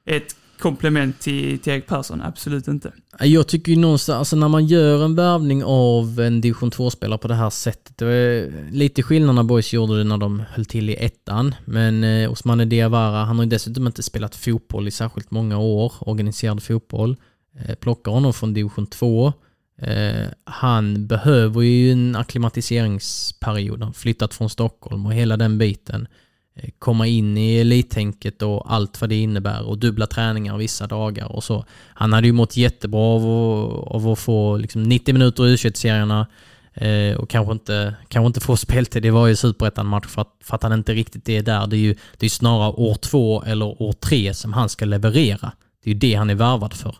[0.05, 2.21] är ett komplement till, till Erik Persson.
[2.21, 2.91] Absolut inte.
[3.19, 7.27] Jag tycker ju någonstans, alltså när man gör en värvning av en division 2-spelare på
[7.27, 10.89] det här sättet, det är lite skillnad när Boys gjorde det när de höll till
[10.89, 15.31] i ettan, men eh, Osmane Diawara, han har ju dessutom inte spelat fotboll i särskilt
[15.31, 17.15] många år, organiserad fotboll.
[17.59, 19.33] Eh, plockar honom från division 2.
[19.81, 26.07] Eh, han behöver ju en akklimatiseringsperiod, han har flyttat från Stockholm och hela den biten.
[26.55, 31.31] Eh, komma in i elittänket och allt vad det innebär och dubbla träningar vissa dagar
[31.31, 31.65] och så.
[31.93, 36.27] Han hade ju mått jättebra av att, av att få liksom 90 minuter i U21-serierna
[36.73, 40.63] eh, och kanske inte, kanske inte få speltid i varje superettan-match för att, för att
[40.63, 41.67] han inte riktigt är där.
[41.67, 45.51] Det är ju det är snarare år två eller år tre som han ska leverera.
[45.83, 46.95] Det är ju det han är värvad för.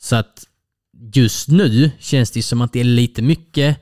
[0.00, 0.44] Så att
[1.14, 3.76] just nu känns det som att det är lite mycket,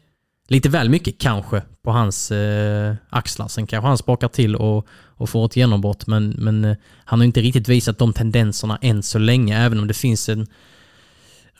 [0.48, 3.48] lite väl mycket kanske, på hans eh, axlar.
[3.48, 7.24] Sen kanske han spakar till och, och får ett genombrott, men, men eh, han har
[7.24, 10.46] inte riktigt visat de tendenserna än så länge, även om det finns en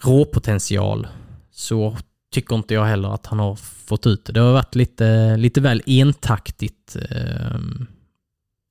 [0.01, 1.07] råpotential
[1.51, 1.97] så
[2.33, 4.33] tycker inte jag heller att han har fått ut det.
[4.33, 7.59] Det har varit lite, lite väl entaktigt eh,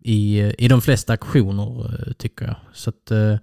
[0.03, 2.55] i, i de flesta aktioner, eh, tycker jag.
[2.73, 3.35] Så att eh,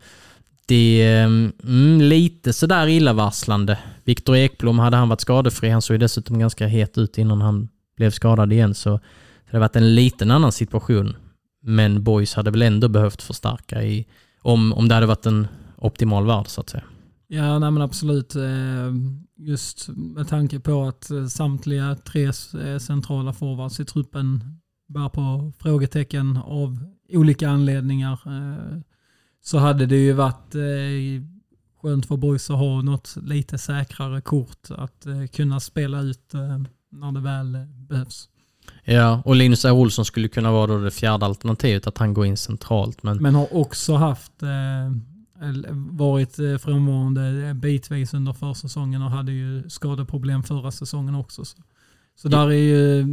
[0.66, 3.78] det är mm, lite sådär illavarslande.
[4.04, 7.68] Viktor Ekblom, hade han varit skadefri, han såg ju dessutom ganska het ut innan han
[7.96, 11.16] blev skadad igen, så det hade varit en liten annan situation.
[11.62, 14.06] Men Boys hade väl ändå behövt förstärka i,
[14.42, 15.46] om, om det hade varit en
[15.76, 16.84] optimal värld så att säga.
[17.26, 18.36] Ja, nej men absolut.
[18.36, 18.92] Eh,
[19.36, 24.44] just med tanke på att eh, samtliga tre eh, centrala forwards i truppen
[24.88, 28.20] bär på frågetecken av olika anledningar
[29.44, 30.54] så hade det ju varit
[31.82, 36.32] skönt för boys att ha något lite säkrare kort att kunna spela ut
[36.90, 38.28] när det väl behövs.
[38.84, 39.72] Ja, och Linus R.
[39.72, 43.02] Olsson skulle kunna vara då det fjärde alternativet, att han går in centralt.
[43.02, 44.32] Men, men har också haft
[45.74, 51.44] varit frånvarande bitvis under försäsongen och hade ju skadeproblem förra säsongen också.
[51.44, 51.62] Så,
[52.16, 53.04] så där är ju,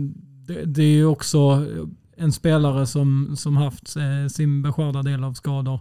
[0.47, 1.65] det, det är ju också
[2.15, 3.95] en spelare som, som haft
[4.29, 5.79] sin beskärda del av skador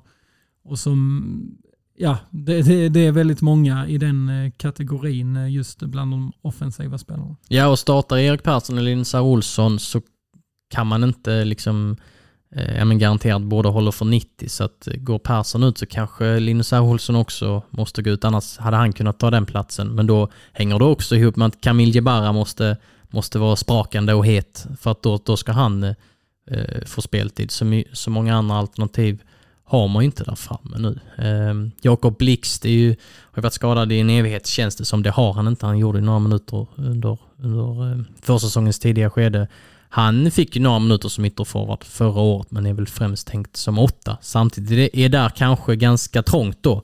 [0.71, 1.59] och som
[1.97, 6.33] ja, det, det, det är väldigt många i den eh, kategorin eh, just bland de
[6.43, 7.37] offensiva spelarna.
[7.49, 10.01] Ja, och startar Erik Persson eller Linsa Olsson så
[10.71, 11.97] kan man inte liksom
[12.57, 15.87] eh, ja, men garanterat båda håller för 90 så att eh, går Persson ut så
[15.87, 20.07] kanske Linus Olsson också måste gå ut annars hade han kunnat ta den platsen men
[20.07, 22.77] då hänger det också ihop med att Kamil Jebara måste,
[23.09, 25.95] måste vara sprakande och het för att då, då ska han
[26.51, 27.51] eh, få speltid.
[27.51, 29.23] Så, så många andra alternativ
[29.71, 30.99] har man ju inte där framme nu.
[31.27, 32.97] Eh, Jakob Blixt är ju,
[33.33, 35.03] har varit skadad i en evighet känns det som.
[35.03, 35.67] Det har han inte.
[35.67, 39.49] Han gjorde några minuter under, under eh, försäsongens tidiga skede.
[39.89, 43.79] Han fick ju några minuter som ytterforward förra året men är väl främst tänkt som
[43.79, 44.19] åtta.
[44.21, 46.83] Samtidigt är där kanske ganska trångt då.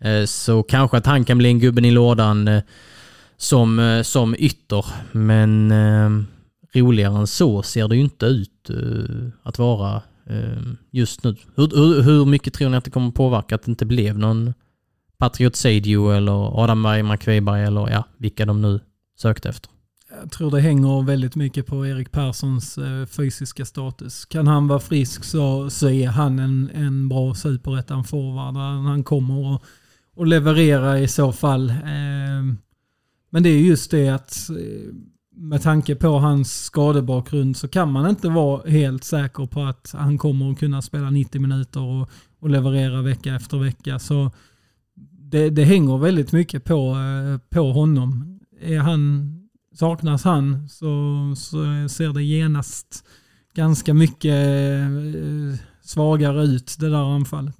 [0.00, 2.62] Eh, så kanske att han kan bli en gubben i lådan eh,
[3.36, 4.86] som, eh, som ytter.
[5.12, 6.26] Men ehm,
[6.74, 11.36] roligare än så ser det ju inte ut eh, att vara Ehm, just nu.
[11.56, 14.54] Hur, hur, hur mycket tror ni att det kommer påverka att det inte blev någon
[15.18, 18.80] Patriot Sadio eller Adam Bergman McVeberg eller ja, vilka de nu
[19.18, 19.70] sökte efter?
[20.20, 24.24] Jag tror det hänger väldigt mycket på Erik Perssons eh, fysiska status.
[24.24, 28.56] Kan han vara frisk så, så är han en, en bra superettan-forward.
[28.86, 29.62] Han kommer att,
[30.16, 31.70] att leverera i så fall.
[31.84, 32.58] Ehm,
[33.30, 34.94] men det är just det att eh,
[35.38, 40.18] med tanke på hans skadebakgrund så kan man inte vara helt säker på att han
[40.18, 43.98] kommer att kunna spela 90 minuter och, och leverera vecka efter vecka.
[43.98, 44.30] Så
[45.10, 48.40] det, det hänger väldigt mycket på, eh, på honom.
[48.60, 49.34] Är han
[49.74, 53.04] saknas han så, så ser det genast
[53.54, 57.56] ganska mycket eh, svagare ut, det där anfallet.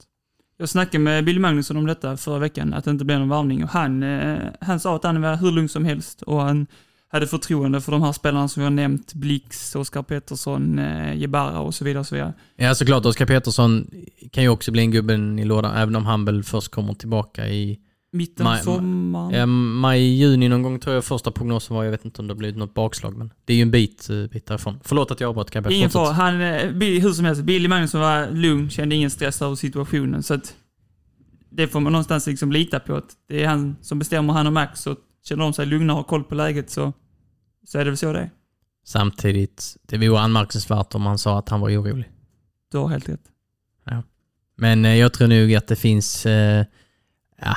[0.59, 3.65] Jag snackade med Bill Magnusson om detta förra veckan, att det inte blev någon varvning.
[3.65, 6.67] Och han, eh, han sa att han var hur lugn som helst och han
[7.09, 11.75] hade förtroende för de här spelarna som jag nämnt, Blix, Oskar Pettersson, eh, Jebara och
[11.75, 12.01] så vidare.
[12.01, 12.33] Och så vidare.
[12.57, 13.07] Ja, såklart.
[13.07, 13.91] Oskar Pettersson
[14.33, 17.49] kan ju också bli en gubben i lådan, även om han väl först kommer tillbaka
[17.49, 17.79] i
[18.11, 19.35] Mitten av sommaren?
[19.35, 21.85] Ja, maj, juni någon gång tror jag första prognosen var.
[21.85, 24.11] Jag vet inte om det har blivit något bakslag, men det är ju en bit,
[24.11, 24.81] eh, bit därifrån.
[24.85, 26.13] Förlåt att jag avbröt, jag Ingen fara.
[26.13, 30.23] Han, eh, hur som helst, Billy Magnusson var lugn, kände ingen stress över situationen.
[30.23, 30.55] Så att
[31.51, 32.95] det får man någonstans liksom lita på.
[32.95, 34.81] Att det är han som bestämmer, han och Max.
[34.81, 36.93] Så känner de sig lugna och har koll på läget så,
[37.67, 38.31] så är det väl så det är.
[38.85, 42.11] Samtidigt, det vore anmärkningsvärt om han sa att han var orolig.
[42.73, 43.25] Du har helt rätt.
[43.85, 44.03] Ja.
[44.57, 46.65] Men eh, jag tror nog att det finns eh,
[47.41, 47.57] ja,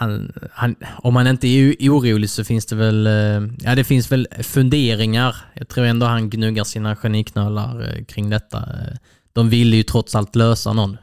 [0.00, 4.12] han, han, om han inte är orolig så finns det väl, eh, ja det finns
[4.12, 5.36] väl funderingar.
[5.54, 8.58] Jag tror ändå han gnuggar sina geniknölar eh, kring detta.
[8.58, 8.96] Eh,
[9.32, 10.96] de ville ju trots allt lösa någon.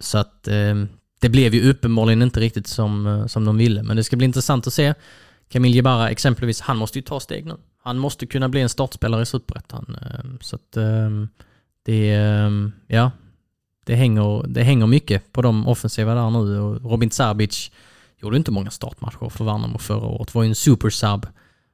[0.00, 0.48] Så att
[1.24, 3.82] det blev ju uppenbarligen inte riktigt som, eh, som de ville.
[3.82, 4.94] Men det ska bli intressant att se.
[5.48, 7.56] Camille Jebara exempelvis, han måste ju ta steg nu.
[7.82, 9.96] Han måste kunna bli en startspelare i Superettan.
[10.02, 11.28] Eh, så att ehm,
[11.84, 13.10] det, ehm, ja,
[13.86, 17.70] det hänger, det hänger mycket på de offensiva där nu och Robin Sabic
[18.16, 21.26] gjorde inte många startmatcher för Värnamo förra året, var ju en supersub.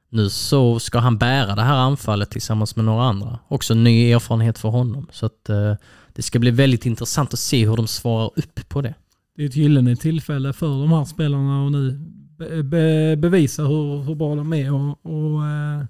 [0.09, 3.39] Nu så ska han bära det här anfallet tillsammans med några andra.
[3.47, 5.07] Också ny erfarenhet för honom.
[5.11, 5.73] Så att eh,
[6.13, 8.93] det ska bli väldigt intressant att se hur de svarar upp på det.
[9.35, 11.91] Det är ett gyllene tillfälle för de här spelarna att nu
[12.37, 15.85] be be bevisa hur, hur bra de är och, och eh,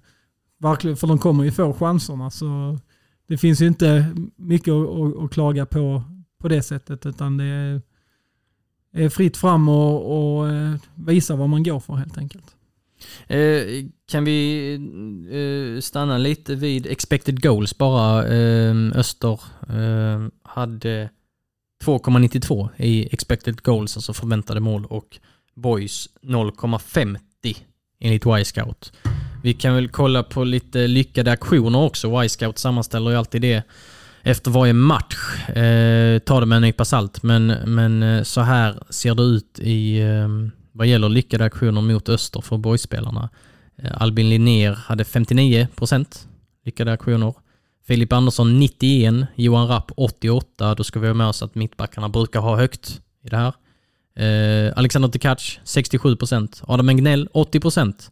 [0.59, 2.29] verkligen, för de kommer ju få chanserna.
[2.29, 2.79] Så
[3.27, 6.03] det finns ju inte mycket att, att, att klaga på
[6.41, 7.81] på det sättet utan det är,
[8.93, 12.55] är fritt fram och, och eh, visa vad man går för helt enkelt.
[13.27, 14.73] Eh, kan vi
[15.31, 18.27] eh, stanna lite vid expected goals bara?
[18.27, 21.09] Eh, Öster eh, hade
[21.81, 25.19] 2,92 i expected goals, alltså förväntade mål och
[25.55, 27.57] Boys 0,50
[27.99, 28.91] enligt Y-scout.
[29.43, 32.23] Vi kan väl kolla på lite lyckade aktioner också.
[32.23, 33.63] Y-scout sammanställer ju alltid det
[34.23, 35.49] efter varje match.
[35.49, 39.59] Eh, ta det med en nypa salt, men, men eh, så här ser det ut
[39.59, 40.27] i eh,
[40.71, 43.29] vad gäller lyckade aktioner mot Öster för boyspelarna.
[43.83, 46.27] Eh, Albin Linnér hade 59%
[46.65, 47.33] lyckade aktioner.
[47.87, 50.75] Filip Andersson 91, Johan Rapp 88.
[50.75, 53.53] Då ska vi ha med oss att mittbackarna brukar ha högt i det här.
[54.15, 58.11] Eh, Alexander Tkac 67%, Adam Engnell 80%.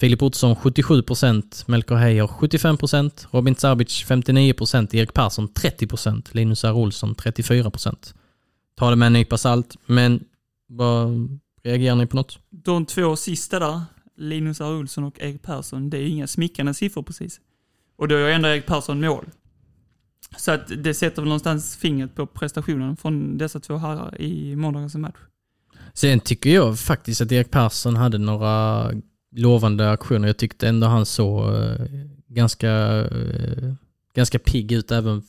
[0.00, 6.72] Filip Ottosson 77%, Melker Heier 75%, Robin Zabic 59%, Erik Persson 30%, Linus R.
[6.72, 8.14] Olsson 34%.
[8.74, 10.24] Ta det med en nypa salt, men
[10.66, 11.28] vad
[11.62, 12.38] reagerar ni på något?
[12.50, 13.80] De två sista där,
[14.16, 14.72] Linus R.
[14.72, 17.40] Olsson och Erik Persson, det är inga smickrande siffror precis.
[18.00, 19.24] Och då gör ändå Erik Persson mål.
[20.36, 24.94] Så att det sätter väl någonstans fingret på prestationen från dessa två herrar i måndagens
[24.94, 25.16] match.
[25.94, 28.90] Sen tycker jag faktiskt att Erik Persson hade några
[29.36, 30.28] lovande aktioner.
[30.28, 31.86] Jag tyckte ändå han såg eh,
[32.28, 32.70] ganska,
[33.00, 33.72] eh,
[34.14, 35.22] ganska pigg ut även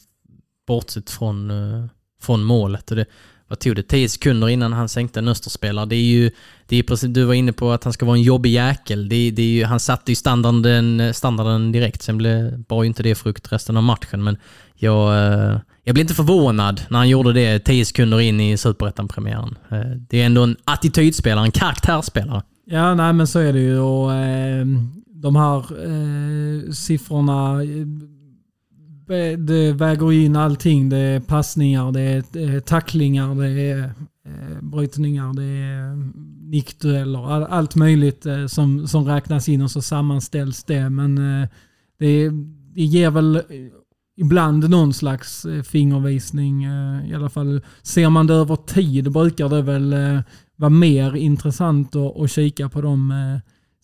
[0.68, 1.86] bortsett från, eh,
[2.22, 2.92] från målet.
[2.92, 3.06] Och det
[3.52, 5.86] vad tog det, 10 sekunder innan han sänkte en Österspelare.
[5.86, 6.32] Det är ju,
[6.68, 9.10] det är precis, du var inne på att han ska vara en jobbig jäkel.
[9.10, 13.04] Det, det är ju, han satte ju standarden, standarden direkt, sen blev, bar ju inte
[13.04, 14.24] det frukt resten av matchen.
[14.24, 14.38] Men
[14.76, 19.58] jag, eh, jag blev inte förvånad när han gjorde det 10 sekunder in i Superettan-premiären.
[19.72, 19.80] Eh,
[20.10, 22.42] det är ändå en attitydspelare, en karaktärsspelare.
[22.66, 23.80] Ja, nej men så är det ju.
[23.80, 24.66] Och, eh,
[25.06, 27.64] de här eh, siffrorna
[29.12, 30.90] Eh, det väger in allting.
[30.90, 33.84] Det är passningar, det är eh, tacklingar, det är
[34.26, 35.96] eh, brytningar, det är
[36.50, 37.48] nickdueller.
[37.48, 40.90] Allt möjligt som, som räknas in och så sammanställs det.
[40.90, 41.16] Men
[42.00, 42.30] det,
[42.76, 43.42] det ger väl
[44.18, 46.64] ibland någon slags fingervisning.
[47.06, 49.96] I alla fall ser man det över tid brukar det väl
[50.56, 53.14] vara mer intressant att, att kika på de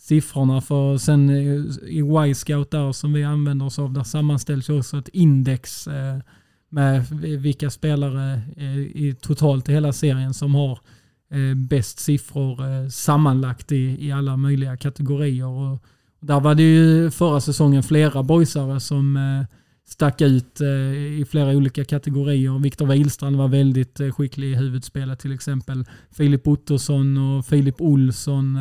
[0.08, 0.62] siffrorna.
[0.62, 1.36] För sen eh,
[1.90, 6.18] i Y-scout där som vi använder oss av, där sammanställs också ett index eh,
[6.70, 10.80] med vilka spelare eh, i totalt i hela serien som har
[11.56, 15.46] bäst siffror sammanlagt i, i alla möjliga kategorier.
[15.46, 15.84] Och
[16.20, 19.20] där var det ju förra säsongen flera boysare som
[19.86, 20.62] stack ut
[21.20, 22.60] i flera olika kategorier.
[22.60, 25.86] Viktor Wihlstrand var väldigt skicklig i huvudspelet till exempel.
[26.12, 28.58] Filip Ottosson och Filip Olsson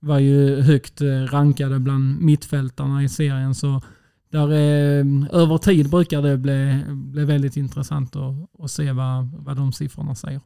[0.00, 3.54] var ju högt eh, rankade bland mittfältarna i serien.
[3.54, 3.82] Så
[4.30, 9.26] där är, eh, över tid brukar det bli, bli väldigt intressant att, att se vad,
[9.38, 10.40] vad de siffrorna säger.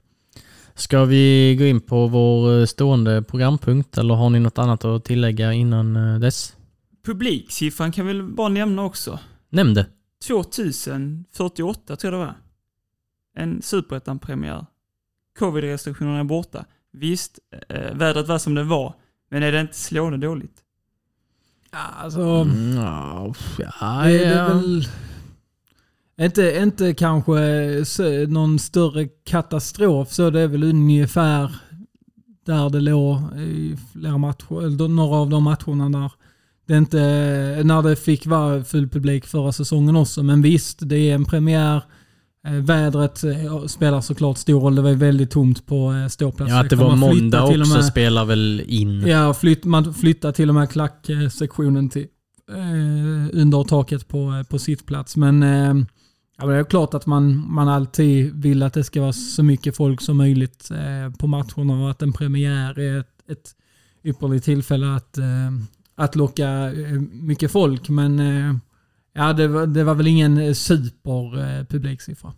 [0.75, 5.05] Ska vi gå in på vår eh, stående programpunkt eller har ni något annat att
[5.05, 6.57] tillägga innan dess?
[7.07, 9.19] Publiksiffran kan vi väl bara nämna också.
[9.51, 9.87] Nämn det.
[10.27, 12.35] 2048 tror jag det var.
[13.37, 14.67] En superettan-premiär.
[15.39, 16.65] Covid-restriktionerna är borta.
[16.93, 17.39] Visst,
[17.69, 18.95] äh, vädret var som det var,
[19.31, 20.57] men är det inte slående dåligt?
[21.71, 22.21] Alltså...
[22.21, 24.89] Mm, ja, ja, det, är väl...
[26.21, 27.41] Inte, inte kanske
[28.29, 31.55] någon större katastrof så det är väl ungefär
[32.47, 36.13] där det låg i flera matcher, eller några av de matcherna där
[36.71, 36.99] det inte,
[37.65, 40.23] när det fick vara full publik förra säsongen också.
[40.23, 41.83] Men visst, det är en premiär.
[42.47, 44.75] Eh, vädret eh, spelar såklart stor roll.
[44.75, 46.55] Det var väldigt tomt på eh, ståplatser.
[46.55, 49.07] Ja, att det var måndag också med, spelar väl in.
[49.07, 52.07] Ja, flytt, man flyttar till och med klacksektionen till,
[52.51, 55.17] eh, under taket på, på sittplats.
[55.17, 55.75] Men eh,
[56.39, 59.77] ja, det är klart att man, man alltid vill att det ska vara så mycket
[59.77, 63.51] folk som möjligt eh, på matcherna och att en premiär är ett, ett
[64.05, 65.19] ypperligt tillfälle att,
[65.97, 66.73] att locka
[67.13, 67.89] mycket folk.
[67.89, 68.21] Men
[69.13, 72.29] Ja, det var, det var väl ingen eh, superpubliksiffra.
[72.29, 72.35] Eh,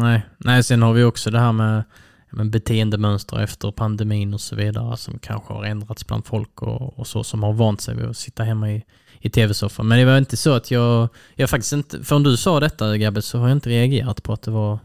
[0.00, 0.26] Nej.
[0.38, 1.84] Nej, sen har vi också det här med,
[2.30, 7.06] med beteendemönster efter pandemin och så vidare som kanske har ändrats bland folk och, och
[7.06, 8.84] så som har vant sig vid att sitta hemma i,
[9.20, 9.88] i tv-soffan.
[9.88, 13.22] Men det var inte så att jag, jag faktiskt inte, förrän du sa detta Gabbe
[13.22, 14.78] så har jag inte reagerat på att det var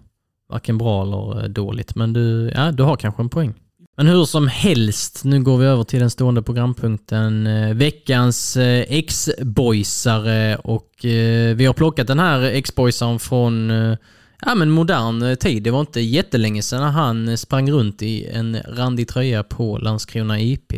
[0.50, 1.96] varken bra eller eh, dåligt.
[1.96, 3.54] Men du, ja, du har kanske en poäng.
[4.02, 7.48] Men hur som helst, nu går vi över till den stående programpunkten.
[7.48, 13.98] Eh, veckans eh, ex-boysare och eh, vi har plockat den här ex-boysaren från eh,
[14.42, 15.64] ja, men modern tid.
[15.64, 20.74] Det var inte jättelänge sedan han sprang runt i en randig tröja på Landskrona IP.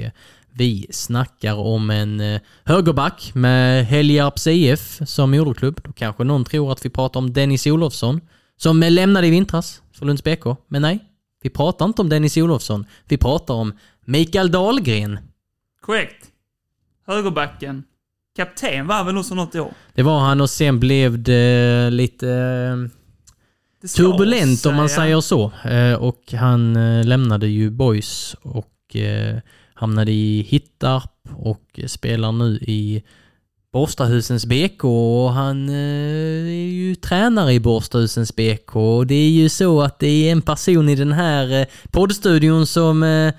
[0.53, 5.81] Vi snackar om en högerback med Helgarps IF som moderklubb.
[5.83, 8.21] Då kanske någon tror att vi pratar om Dennis Olofsson
[8.57, 11.12] som lämnade i vintras för Lunds BK, men nej.
[11.43, 12.85] Vi pratar inte om Dennis Olofsson.
[13.07, 13.73] Vi pratar om
[14.05, 15.19] Mikael Dahlgren.
[15.81, 16.25] Korrekt.
[17.07, 17.83] Högerbacken.
[18.35, 19.73] Kapten var väl också något år?
[19.93, 22.27] Det var han och sen blev det lite
[23.81, 25.51] det turbulent om man säger så.
[25.63, 29.37] Eh, och han eh, lämnade ju Boys och eh,
[29.73, 33.03] hamnade i Hittarp och spelar nu i
[33.73, 35.75] Borstahusens BK och han eh,
[36.47, 40.41] är ju tränare i Borstahusens BK och det är ju så att det är en
[40.41, 43.33] person i den här eh, poddstudion som eh,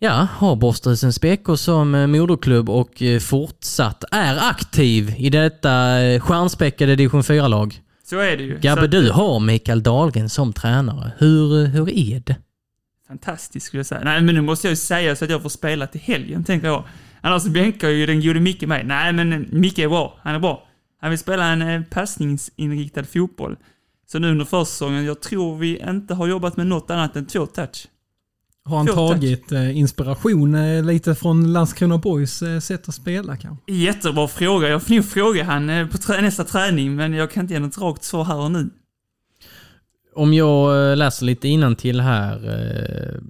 [0.00, 5.70] ja, har Borstahusens BK som moderklubb och fortsatt är aktiv i detta
[6.20, 7.80] stjärnspäckade division 4-lag.
[8.04, 8.58] Så är det ju.
[8.58, 11.12] Gabbe, du har Mikael Dahlgren som tränare.
[11.18, 12.36] Hur, hur är det?
[13.08, 14.00] Fantastiskt skulle jag säga.
[14.04, 16.66] Nej, men nu måste jag ju säga så att jag får spela till helgen, tänker
[16.66, 16.84] jag.
[17.26, 18.84] Annars bänkar ju den gode Micke mig.
[18.84, 20.18] Nej, men Micke är bra.
[20.22, 20.66] Han är bra.
[21.00, 23.56] Han vill spela en eh, passningsinriktad fotboll.
[24.06, 27.46] Så nu under försäsongen, jag tror vi inte har jobbat med något annat än två
[27.46, 27.86] touch.
[28.64, 29.58] Har han två tagit touch.
[29.58, 33.72] Eh, inspiration eh, lite från Landskrona Boys sätt att spela kanske?
[33.72, 34.68] Jättebra fråga.
[34.68, 37.78] Jag får nog fråga han på trä nästa träning, men jag kan inte ge något
[37.78, 38.70] rakt svar här och nu.
[40.14, 43.20] Om jag läser lite till här Eh,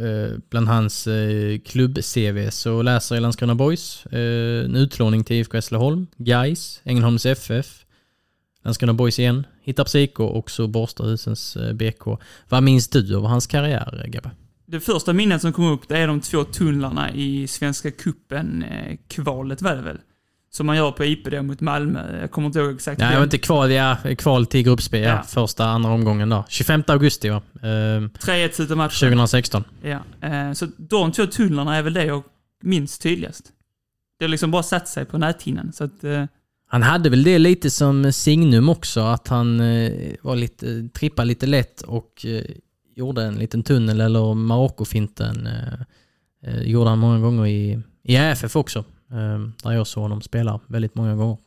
[0.00, 5.56] Eh, bland hans eh, klubb-CV så läser jag Landskrona Boys, eh, en utlåning till IFK
[5.56, 7.84] Hässleholm, Gais, Ängelholms FF,
[8.64, 12.18] Landskrona Boys igen, Hittar Psyko och så Borstahusens eh, BK.
[12.48, 14.30] Vad minns du av hans karriär, eh, Gabbe?
[14.66, 18.96] Det första minnet som kom upp, det är de två tunnlarna i Svenska cupen eh,
[19.08, 19.98] kvalet var det väl?
[20.52, 22.20] Som man gör på IPD mot Malmö.
[22.20, 23.00] Jag kommer inte ihåg exakt.
[23.00, 23.14] Vem.
[23.14, 25.02] var inte kval, ja, kval till gruppspel.
[25.02, 25.08] Ja.
[25.08, 25.22] Ja.
[25.22, 26.44] Första, andra omgången då.
[26.48, 27.42] 25 augusti va?
[27.62, 29.08] Eh, 3-1 slutar matchen.
[29.08, 29.64] 2016.
[29.82, 29.98] Ja.
[30.28, 32.22] Eh, så de två tunnlarna är väl det jag
[32.62, 33.44] minns tydligast.
[34.18, 35.72] Det har liksom bara satt sig på näthinnan.
[35.72, 36.24] Så att, eh,
[36.68, 39.92] Han hade väl det lite som signum också, att han eh,
[40.22, 42.44] var lite, trippade lite lätt och eh,
[42.96, 45.46] gjorde en liten tunnel eller Marocko-finten.
[45.46, 45.80] Eh,
[46.46, 48.84] eh, gjorde han många gånger i, i AFF också,
[49.62, 51.38] där jag såg honom spela väldigt många gånger.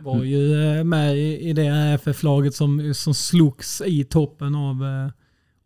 [0.00, 5.10] Var ju eh, med i det AFF-laget som, som slogs i toppen av, eh,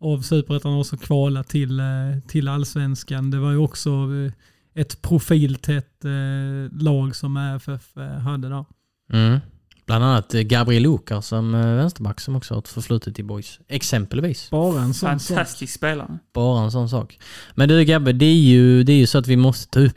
[0.09, 1.85] av Superettan och så kvala till, eh,
[2.27, 3.31] till Allsvenskan.
[3.31, 3.91] Det var ju också
[4.73, 6.03] ett profiltätt
[6.71, 8.65] lag som eh, hade där.
[9.13, 9.39] Mm.
[9.85, 13.59] Bland annat Gabriel Okar som vänsterback som också har ett förflutet i Boys.
[13.67, 14.49] Exempelvis.
[14.49, 15.27] Bara en sån sak.
[15.27, 16.19] fantastisk spelare.
[16.33, 17.19] Bara en sån sak.
[17.55, 19.93] Men du Gabbe, det är ju, det är ju så att vi måste ta upp,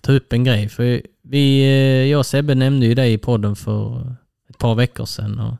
[0.00, 0.68] ta upp en grej.
[0.68, 4.14] För vi, eh, jag och Sebbe nämnde ju dig i podden för
[4.50, 5.38] ett par veckor sedan.
[5.38, 5.54] Och,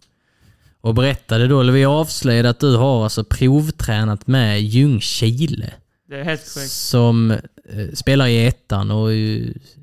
[0.80, 5.72] och berättade då, eller vi avslöjade att du har alltså provtränat med Ljungskile.
[6.08, 6.70] Det är helt korrekt.
[6.70, 7.38] Som eh,
[7.94, 9.10] spelar i ettan och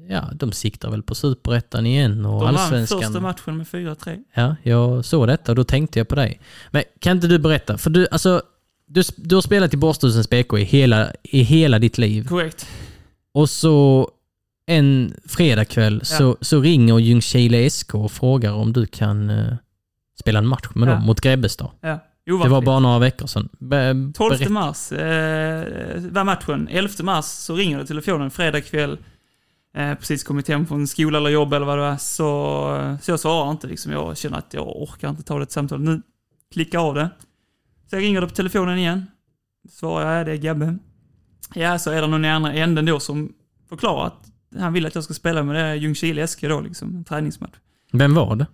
[0.10, 3.02] ja, de siktar väl på superettan igen och De allsvenskan.
[3.02, 4.24] första matchen med 4-3.
[4.34, 6.40] Ja, jag såg detta och då tänkte jag på dig.
[6.72, 7.78] Men kan inte du berätta?
[7.78, 8.42] För du, alltså,
[8.88, 12.28] du, du har spelat i Borsthusens BK i hela, i hela ditt liv.
[12.28, 12.68] Korrekt.
[13.34, 14.10] Och så
[14.66, 16.06] en fredagkväll Ja.
[16.06, 19.54] så, så ringer Ljungskile SK och frågar om du kan eh,
[20.20, 20.94] spela en match med Ja.
[20.94, 21.70] dem mot Grebbestad.
[21.82, 22.00] Ja.
[22.26, 23.50] Det var bara några veckor sedan.
[23.60, 24.50] Be, 12 berätta.
[24.50, 26.68] mars eh, var matchen.
[26.72, 28.98] 11 mars så ringer det telefonen fredag kväll.
[29.78, 31.98] Eh, precis kommit hem från skola eller jobb eller vad det var.
[31.98, 33.92] Så, så jag svarar inte liksom.
[33.92, 36.02] Jag känner att jag orkar inte ta det samtalet nu.
[36.54, 37.10] Klicka av det.
[37.90, 39.06] Så jag ringer det på telefonen igen.
[39.70, 40.78] Svarar jag, det är Gabbe.
[41.56, 43.34] Ja, så är det någon i andra änden då som
[43.70, 44.28] förklarar att
[44.60, 46.96] han vill att jag ska spela med det här Ljungskile SK då liksom.
[46.96, 47.56] En träningsmatch.
[47.92, 48.48] Vem var det?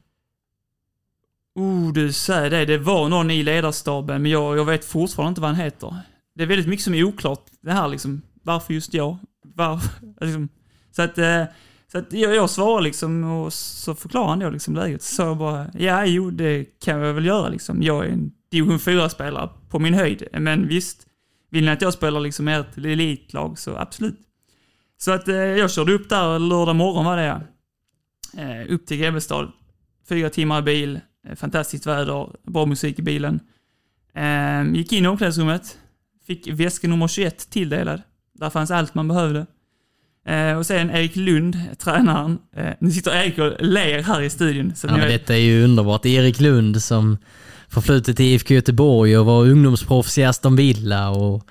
[1.55, 2.65] Oh, du säger det.
[2.65, 5.95] Det var någon i ledarstaben, men jag, jag vet fortfarande inte vad han heter.
[6.35, 8.21] Det är väldigt mycket som är oklart det här liksom.
[8.43, 9.17] Varför just jag?
[9.43, 9.89] Varför?
[10.25, 10.49] Liksom.
[10.91, 11.43] Så att, eh,
[11.91, 15.01] så att jag, jag svarar liksom och så förklarar han då liksom läget.
[15.01, 17.83] Så jag bara, ja jo det kan jag väl göra liksom.
[17.83, 20.23] Jag är en division 4-spelare på min höjd.
[20.33, 21.07] Men visst,
[21.49, 24.19] vill ni att jag spelar liksom ert elitlag så absolut.
[25.01, 27.41] Så att eh, jag körde upp där lördag morgon var det ja.
[28.41, 29.51] eh, Upp till Grebbestad.
[30.09, 30.99] Fyra timmar i bil.
[31.27, 33.39] Eh, Fantastiskt väder, bra musik i bilen.
[34.15, 35.77] Eh, gick in i omklädningsrummet,
[36.27, 38.01] fick väska nummer 21 tilldelad.
[38.33, 39.45] Där fanns allt man behövde.
[40.25, 42.39] Eh, och sen Erik Lund, tränaren.
[42.79, 44.75] Nu sitter Erik och ler här i studion.
[44.75, 46.05] Så Ja, men detta är ju underbart.
[46.05, 47.17] Erik Lund som
[47.69, 51.47] förflutet i IFK Göteborg och var ungdomsproffs i Aston Villa och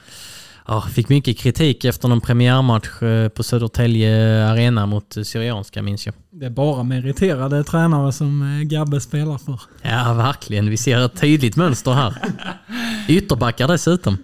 [0.70, 6.06] ja, fick mycket kritik efter någon premiärmatch eh, på Södertälje Arena mot eh, Syrianska minns
[6.06, 6.14] jag.
[6.30, 9.60] Det är bara meriterade tränare som eh, Gabbe spelar för.
[9.82, 10.70] Ja, verkligen.
[10.70, 12.14] Vi ser ett tydligt mönster här.
[13.08, 14.16] Ytterbackar dessutom.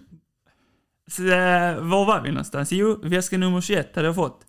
[1.10, 2.72] så, var var vi någonstans?
[2.72, 4.40] Jo, väska nummer 21 hade jag fått.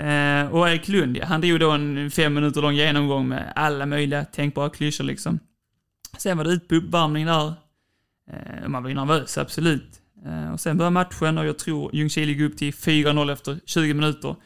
[0.00, 3.86] Eh, och Erik Lund, ja, han drog då en fem minuter lång genomgång med alla
[3.86, 5.38] möjliga tänkbara klyschor liksom.
[6.18, 7.54] Sen var det ut på uppvärmning där.
[8.30, 10.00] Eh, man var ju nervös, absolut.
[10.28, 13.94] Eh, och sen började matchen och jag tror Ljungskile gick upp till 4-0 efter 20
[13.94, 14.36] minuter.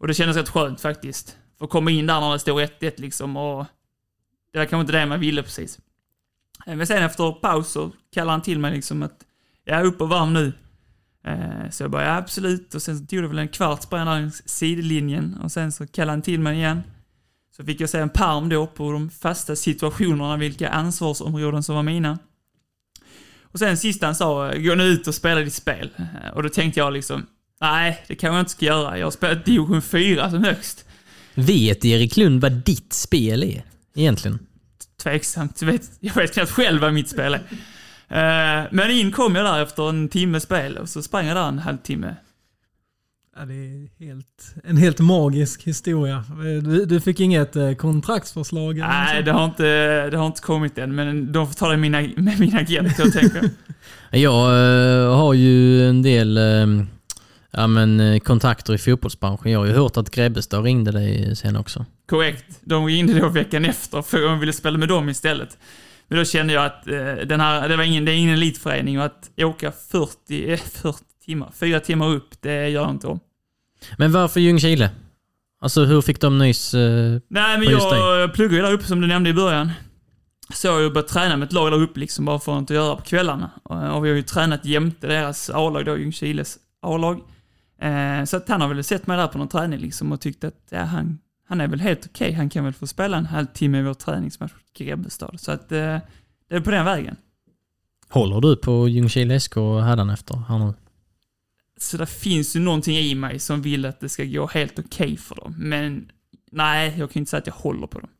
[0.00, 1.36] Och det kändes rätt skönt faktiskt.
[1.58, 3.66] För att komma in där när det står 1-1 liksom och
[4.52, 5.78] det var kanske inte det man ville precis.
[6.66, 9.24] Eh, men sen efter paus så kallade han till mig liksom att
[9.64, 10.52] jag är upp och varm nu.
[11.24, 12.74] Eh, så jag bara, ja absolut.
[12.74, 15.72] Och sen så tog det väl en kvart sprang jag där längs sidlinjen och sen
[15.72, 16.82] så kallade han till mig igen.
[17.56, 21.82] Så fick jag se en perm då på de fasta situationerna, vilka ansvarsområden som var
[21.82, 22.18] mina.
[23.52, 25.90] Och sen sist han sa, gå nu ut och spela ditt spel.
[26.34, 27.26] Och då tänkte jag liksom,
[27.60, 28.98] nej, det kan jag inte ska göra.
[28.98, 30.84] Jag har spelat division 4 som högst.
[31.34, 33.62] Vet Erik Lund vad ditt spel är
[33.94, 34.38] egentligen?
[35.02, 35.62] Tveksamt.
[35.62, 37.42] Jag vet, jag vet knappt själv vad mitt spel är.
[38.08, 41.48] Eh, Men in kom jag där efter en timmes spel och så sprang jag där
[41.48, 42.14] en halvtimme.
[43.36, 46.24] Ja, det är helt, en helt magisk historia.
[46.62, 48.76] Du, du fick inget eh, kontraktsförslag?
[48.78, 49.64] Nej, det har inte,
[50.10, 52.56] det har inte kommit än, men de får ta det med min, ag- med min
[52.56, 53.50] agent, jag tänker.
[54.10, 56.66] Jag eh, har ju en del eh,
[57.50, 59.52] ja, men, kontakter i fotbollsbranschen.
[59.52, 61.86] Jag har ju hört att Grebbestad ringde dig sen också.
[62.08, 62.44] Korrekt.
[62.60, 65.58] De ringde då veckan efter för att de ville spela med dem istället.
[66.08, 68.98] Men då kände jag att eh, den här, det, var ingen, det är ingen elitförening
[68.98, 73.20] och att åka 40, eh, 40 timmar, fyra timmar upp, det gör jag inte om.
[73.96, 74.90] Men varför Ljungskile?
[75.60, 76.74] Alltså hur fick de nys?
[76.74, 79.70] Eh, Nej, men just jag pluggar ju där uppe som du nämnde i början.
[80.52, 82.74] Så har jag börjat träna med ett lag där uppe liksom, bara för att inte
[82.74, 83.50] göra på kvällarna.
[83.62, 87.20] Och, och vi har ju tränat jämte deras A-lag då, Ljungskiles A-lag.
[87.80, 90.44] Eh, så att han har väl sett mig där på någon träning liksom och tyckt
[90.44, 91.18] att ja, han,
[91.48, 92.26] han är väl helt okej.
[92.26, 92.36] Okay.
[92.36, 95.40] Han kan väl få spela en halvtimme i vår träningsmatch mot Grebbestad.
[95.40, 95.98] Så att eh,
[96.48, 97.16] det är på den vägen.
[98.08, 100.74] Håller du på Ljungskile SK hädanefter här nu?
[101.82, 105.04] Så det finns ju någonting i mig som vill att det ska gå helt okej
[105.04, 105.54] okay för dem.
[105.58, 106.08] Men
[106.52, 108.10] nej, jag kan inte säga att jag håller på dem.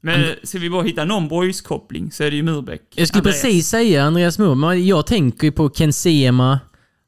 [0.00, 2.82] Men And, ska vi bara hitta någon boys-koppling så är det ju Murbeck.
[2.94, 3.42] Jag skulle Andreas.
[3.42, 6.60] precis säga Andreas Mur, jag tänker ju på Ken Sema,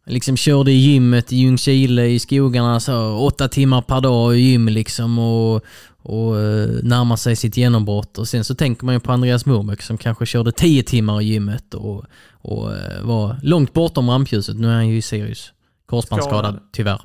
[0.07, 4.69] liksom körde i gymmet i Ljungskile i skogarna så åtta timmar per dag i gym
[4.69, 5.65] liksom och,
[6.03, 8.19] och uh, närmar sig sitt genombrott.
[8.19, 11.25] Och sen så tänker man ju på Andreas Murbeck som kanske körde tio timmar i
[11.25, 12.05] gymmet och,
[12.41, 14.57] och uh, var långt bortom rampljuset.
[14.57, 15.53] Nu är han ju i Sirius.
[15.87, 17.03] Korsbandsskadad tyvärr.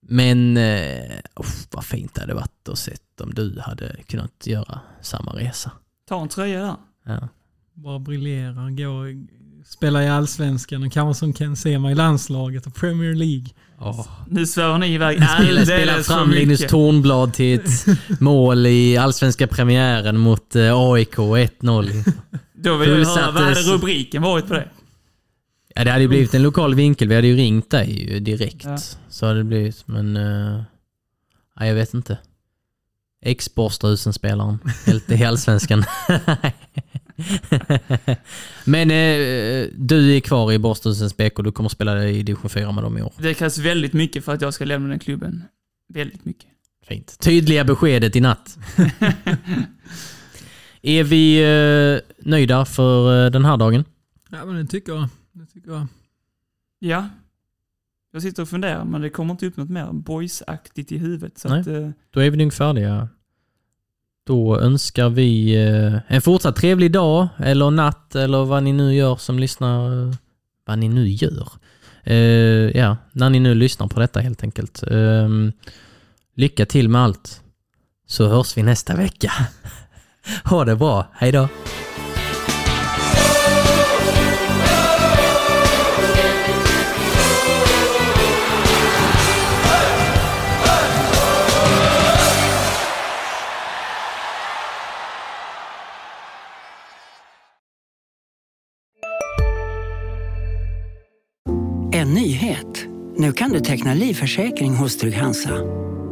[0.00, 1.12] Men uh,
[1.70, 5.70] vad fint det hade varit att se om du hade kunnat göra samma resa.
[6.08, 6.76] Ta en tröja där.
[7.04, 7.28] Ja.
[7.74, 9.06] Bara briljera, gå
[9.68, 13.46] spela i Allsvenskan och kanske som kan se mig i landslaget och Premier League.
[13.78, 14.08] Oh.
[14.28, 17.86] Nu svävar ni iväg Spela, spela fram Linus Tornblad till ett
[18.20, 22.12] mål i Allsvenska premiären mot eh, AIK 1-0.
[22.62, 24.68] Då vill jag höra, vad hade rubriken varit på det?
[25.74, 27.08] Ja, det hade ju blivit en lokal vinkel.
[27.08, 28.64] Vi hade ju ringt dig direkt.
[28.64, 28.78] Ja.
[29.08, 30.16] Så hade det blivit, men...
[30.16, 30.62] Uh,
[31.60, 32.18] ja, jag vet inte.
[33.24, 34.58] Ex-Borstahusen-spelaren.
[34.86, 35.84] Helt i Allsvenskan.
[38.64, 42.72] Men eh, du är kvar i Borsthusens BK och du kommer spela i division 4
[42.72, 43.12] med dem i år.
[43.18, 45.44] Det krävs väldigt mycket för att jag ska lämna den klubben.
[45.88, 46.46] Väldigt mycket.
[46.88, 47.18] Fint.
[47.20, 48.58] Tydliga beskedet i natt.
[50.82, 53.84] är vi eh, nöjda för eh, den här dagen?
[54.30, 55.08] Ja, men det tycker jag.
[55.32, 55.86] Det tycker jag.
[56.78, 57.08] Ja.
[58.12, 61.38] Jag sitter och funderar, men det kommer inte upp något mer boys-aktigt i huvudet.
[61.38, 63.08] Så Nej, att, eh, då är vi nog färdiga.
[64.26, 69.16] Då önskar vi eh, en fortsatt trevlig dag eller natt eller vad ni nu gör
[69.16, 70.14] som lyssnar.
[70.64, 71.48] Vad ni nu gör.
[72.04, 72.16] Eh,
[72.78, 74.82] ja, när ni nu lyssnar på detta helt enkelt.
[74.90, 75.52] Ehm,
[76.34, 77.42] lycka till med allt.
[78.06, 79.32] Så hörs vi nästa vecka.
[80.44, 81.06] Ha det bra.
[81.14, 81.48] Hej då.
[103.28, 105.50] Nu kan du teckna livförsäkring hos Trygg-Hansa.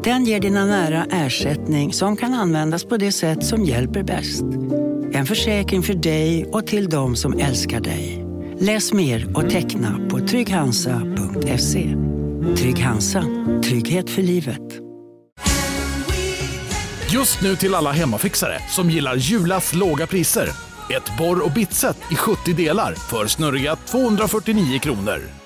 [0.04, 4.42] Den ger dina nära ersättning som kan användas på det sätt som hjälper bäst.
[5.12, 8.24] En försäkring för dig och till de som älskar dig.
[8.60, 11.94] Läs mer och teckna på trygghansa.se.
[12.56, 13.24] Trygg Hansa.
[13.64, 14.80] Trygghet för livet.
[17.12, 20.48] Just nu till alla hemmafixare som gillar Julas låga priser.
[20.96, 25.45] Ett borr och bitset i 70 delar för snurriga 249 kronor.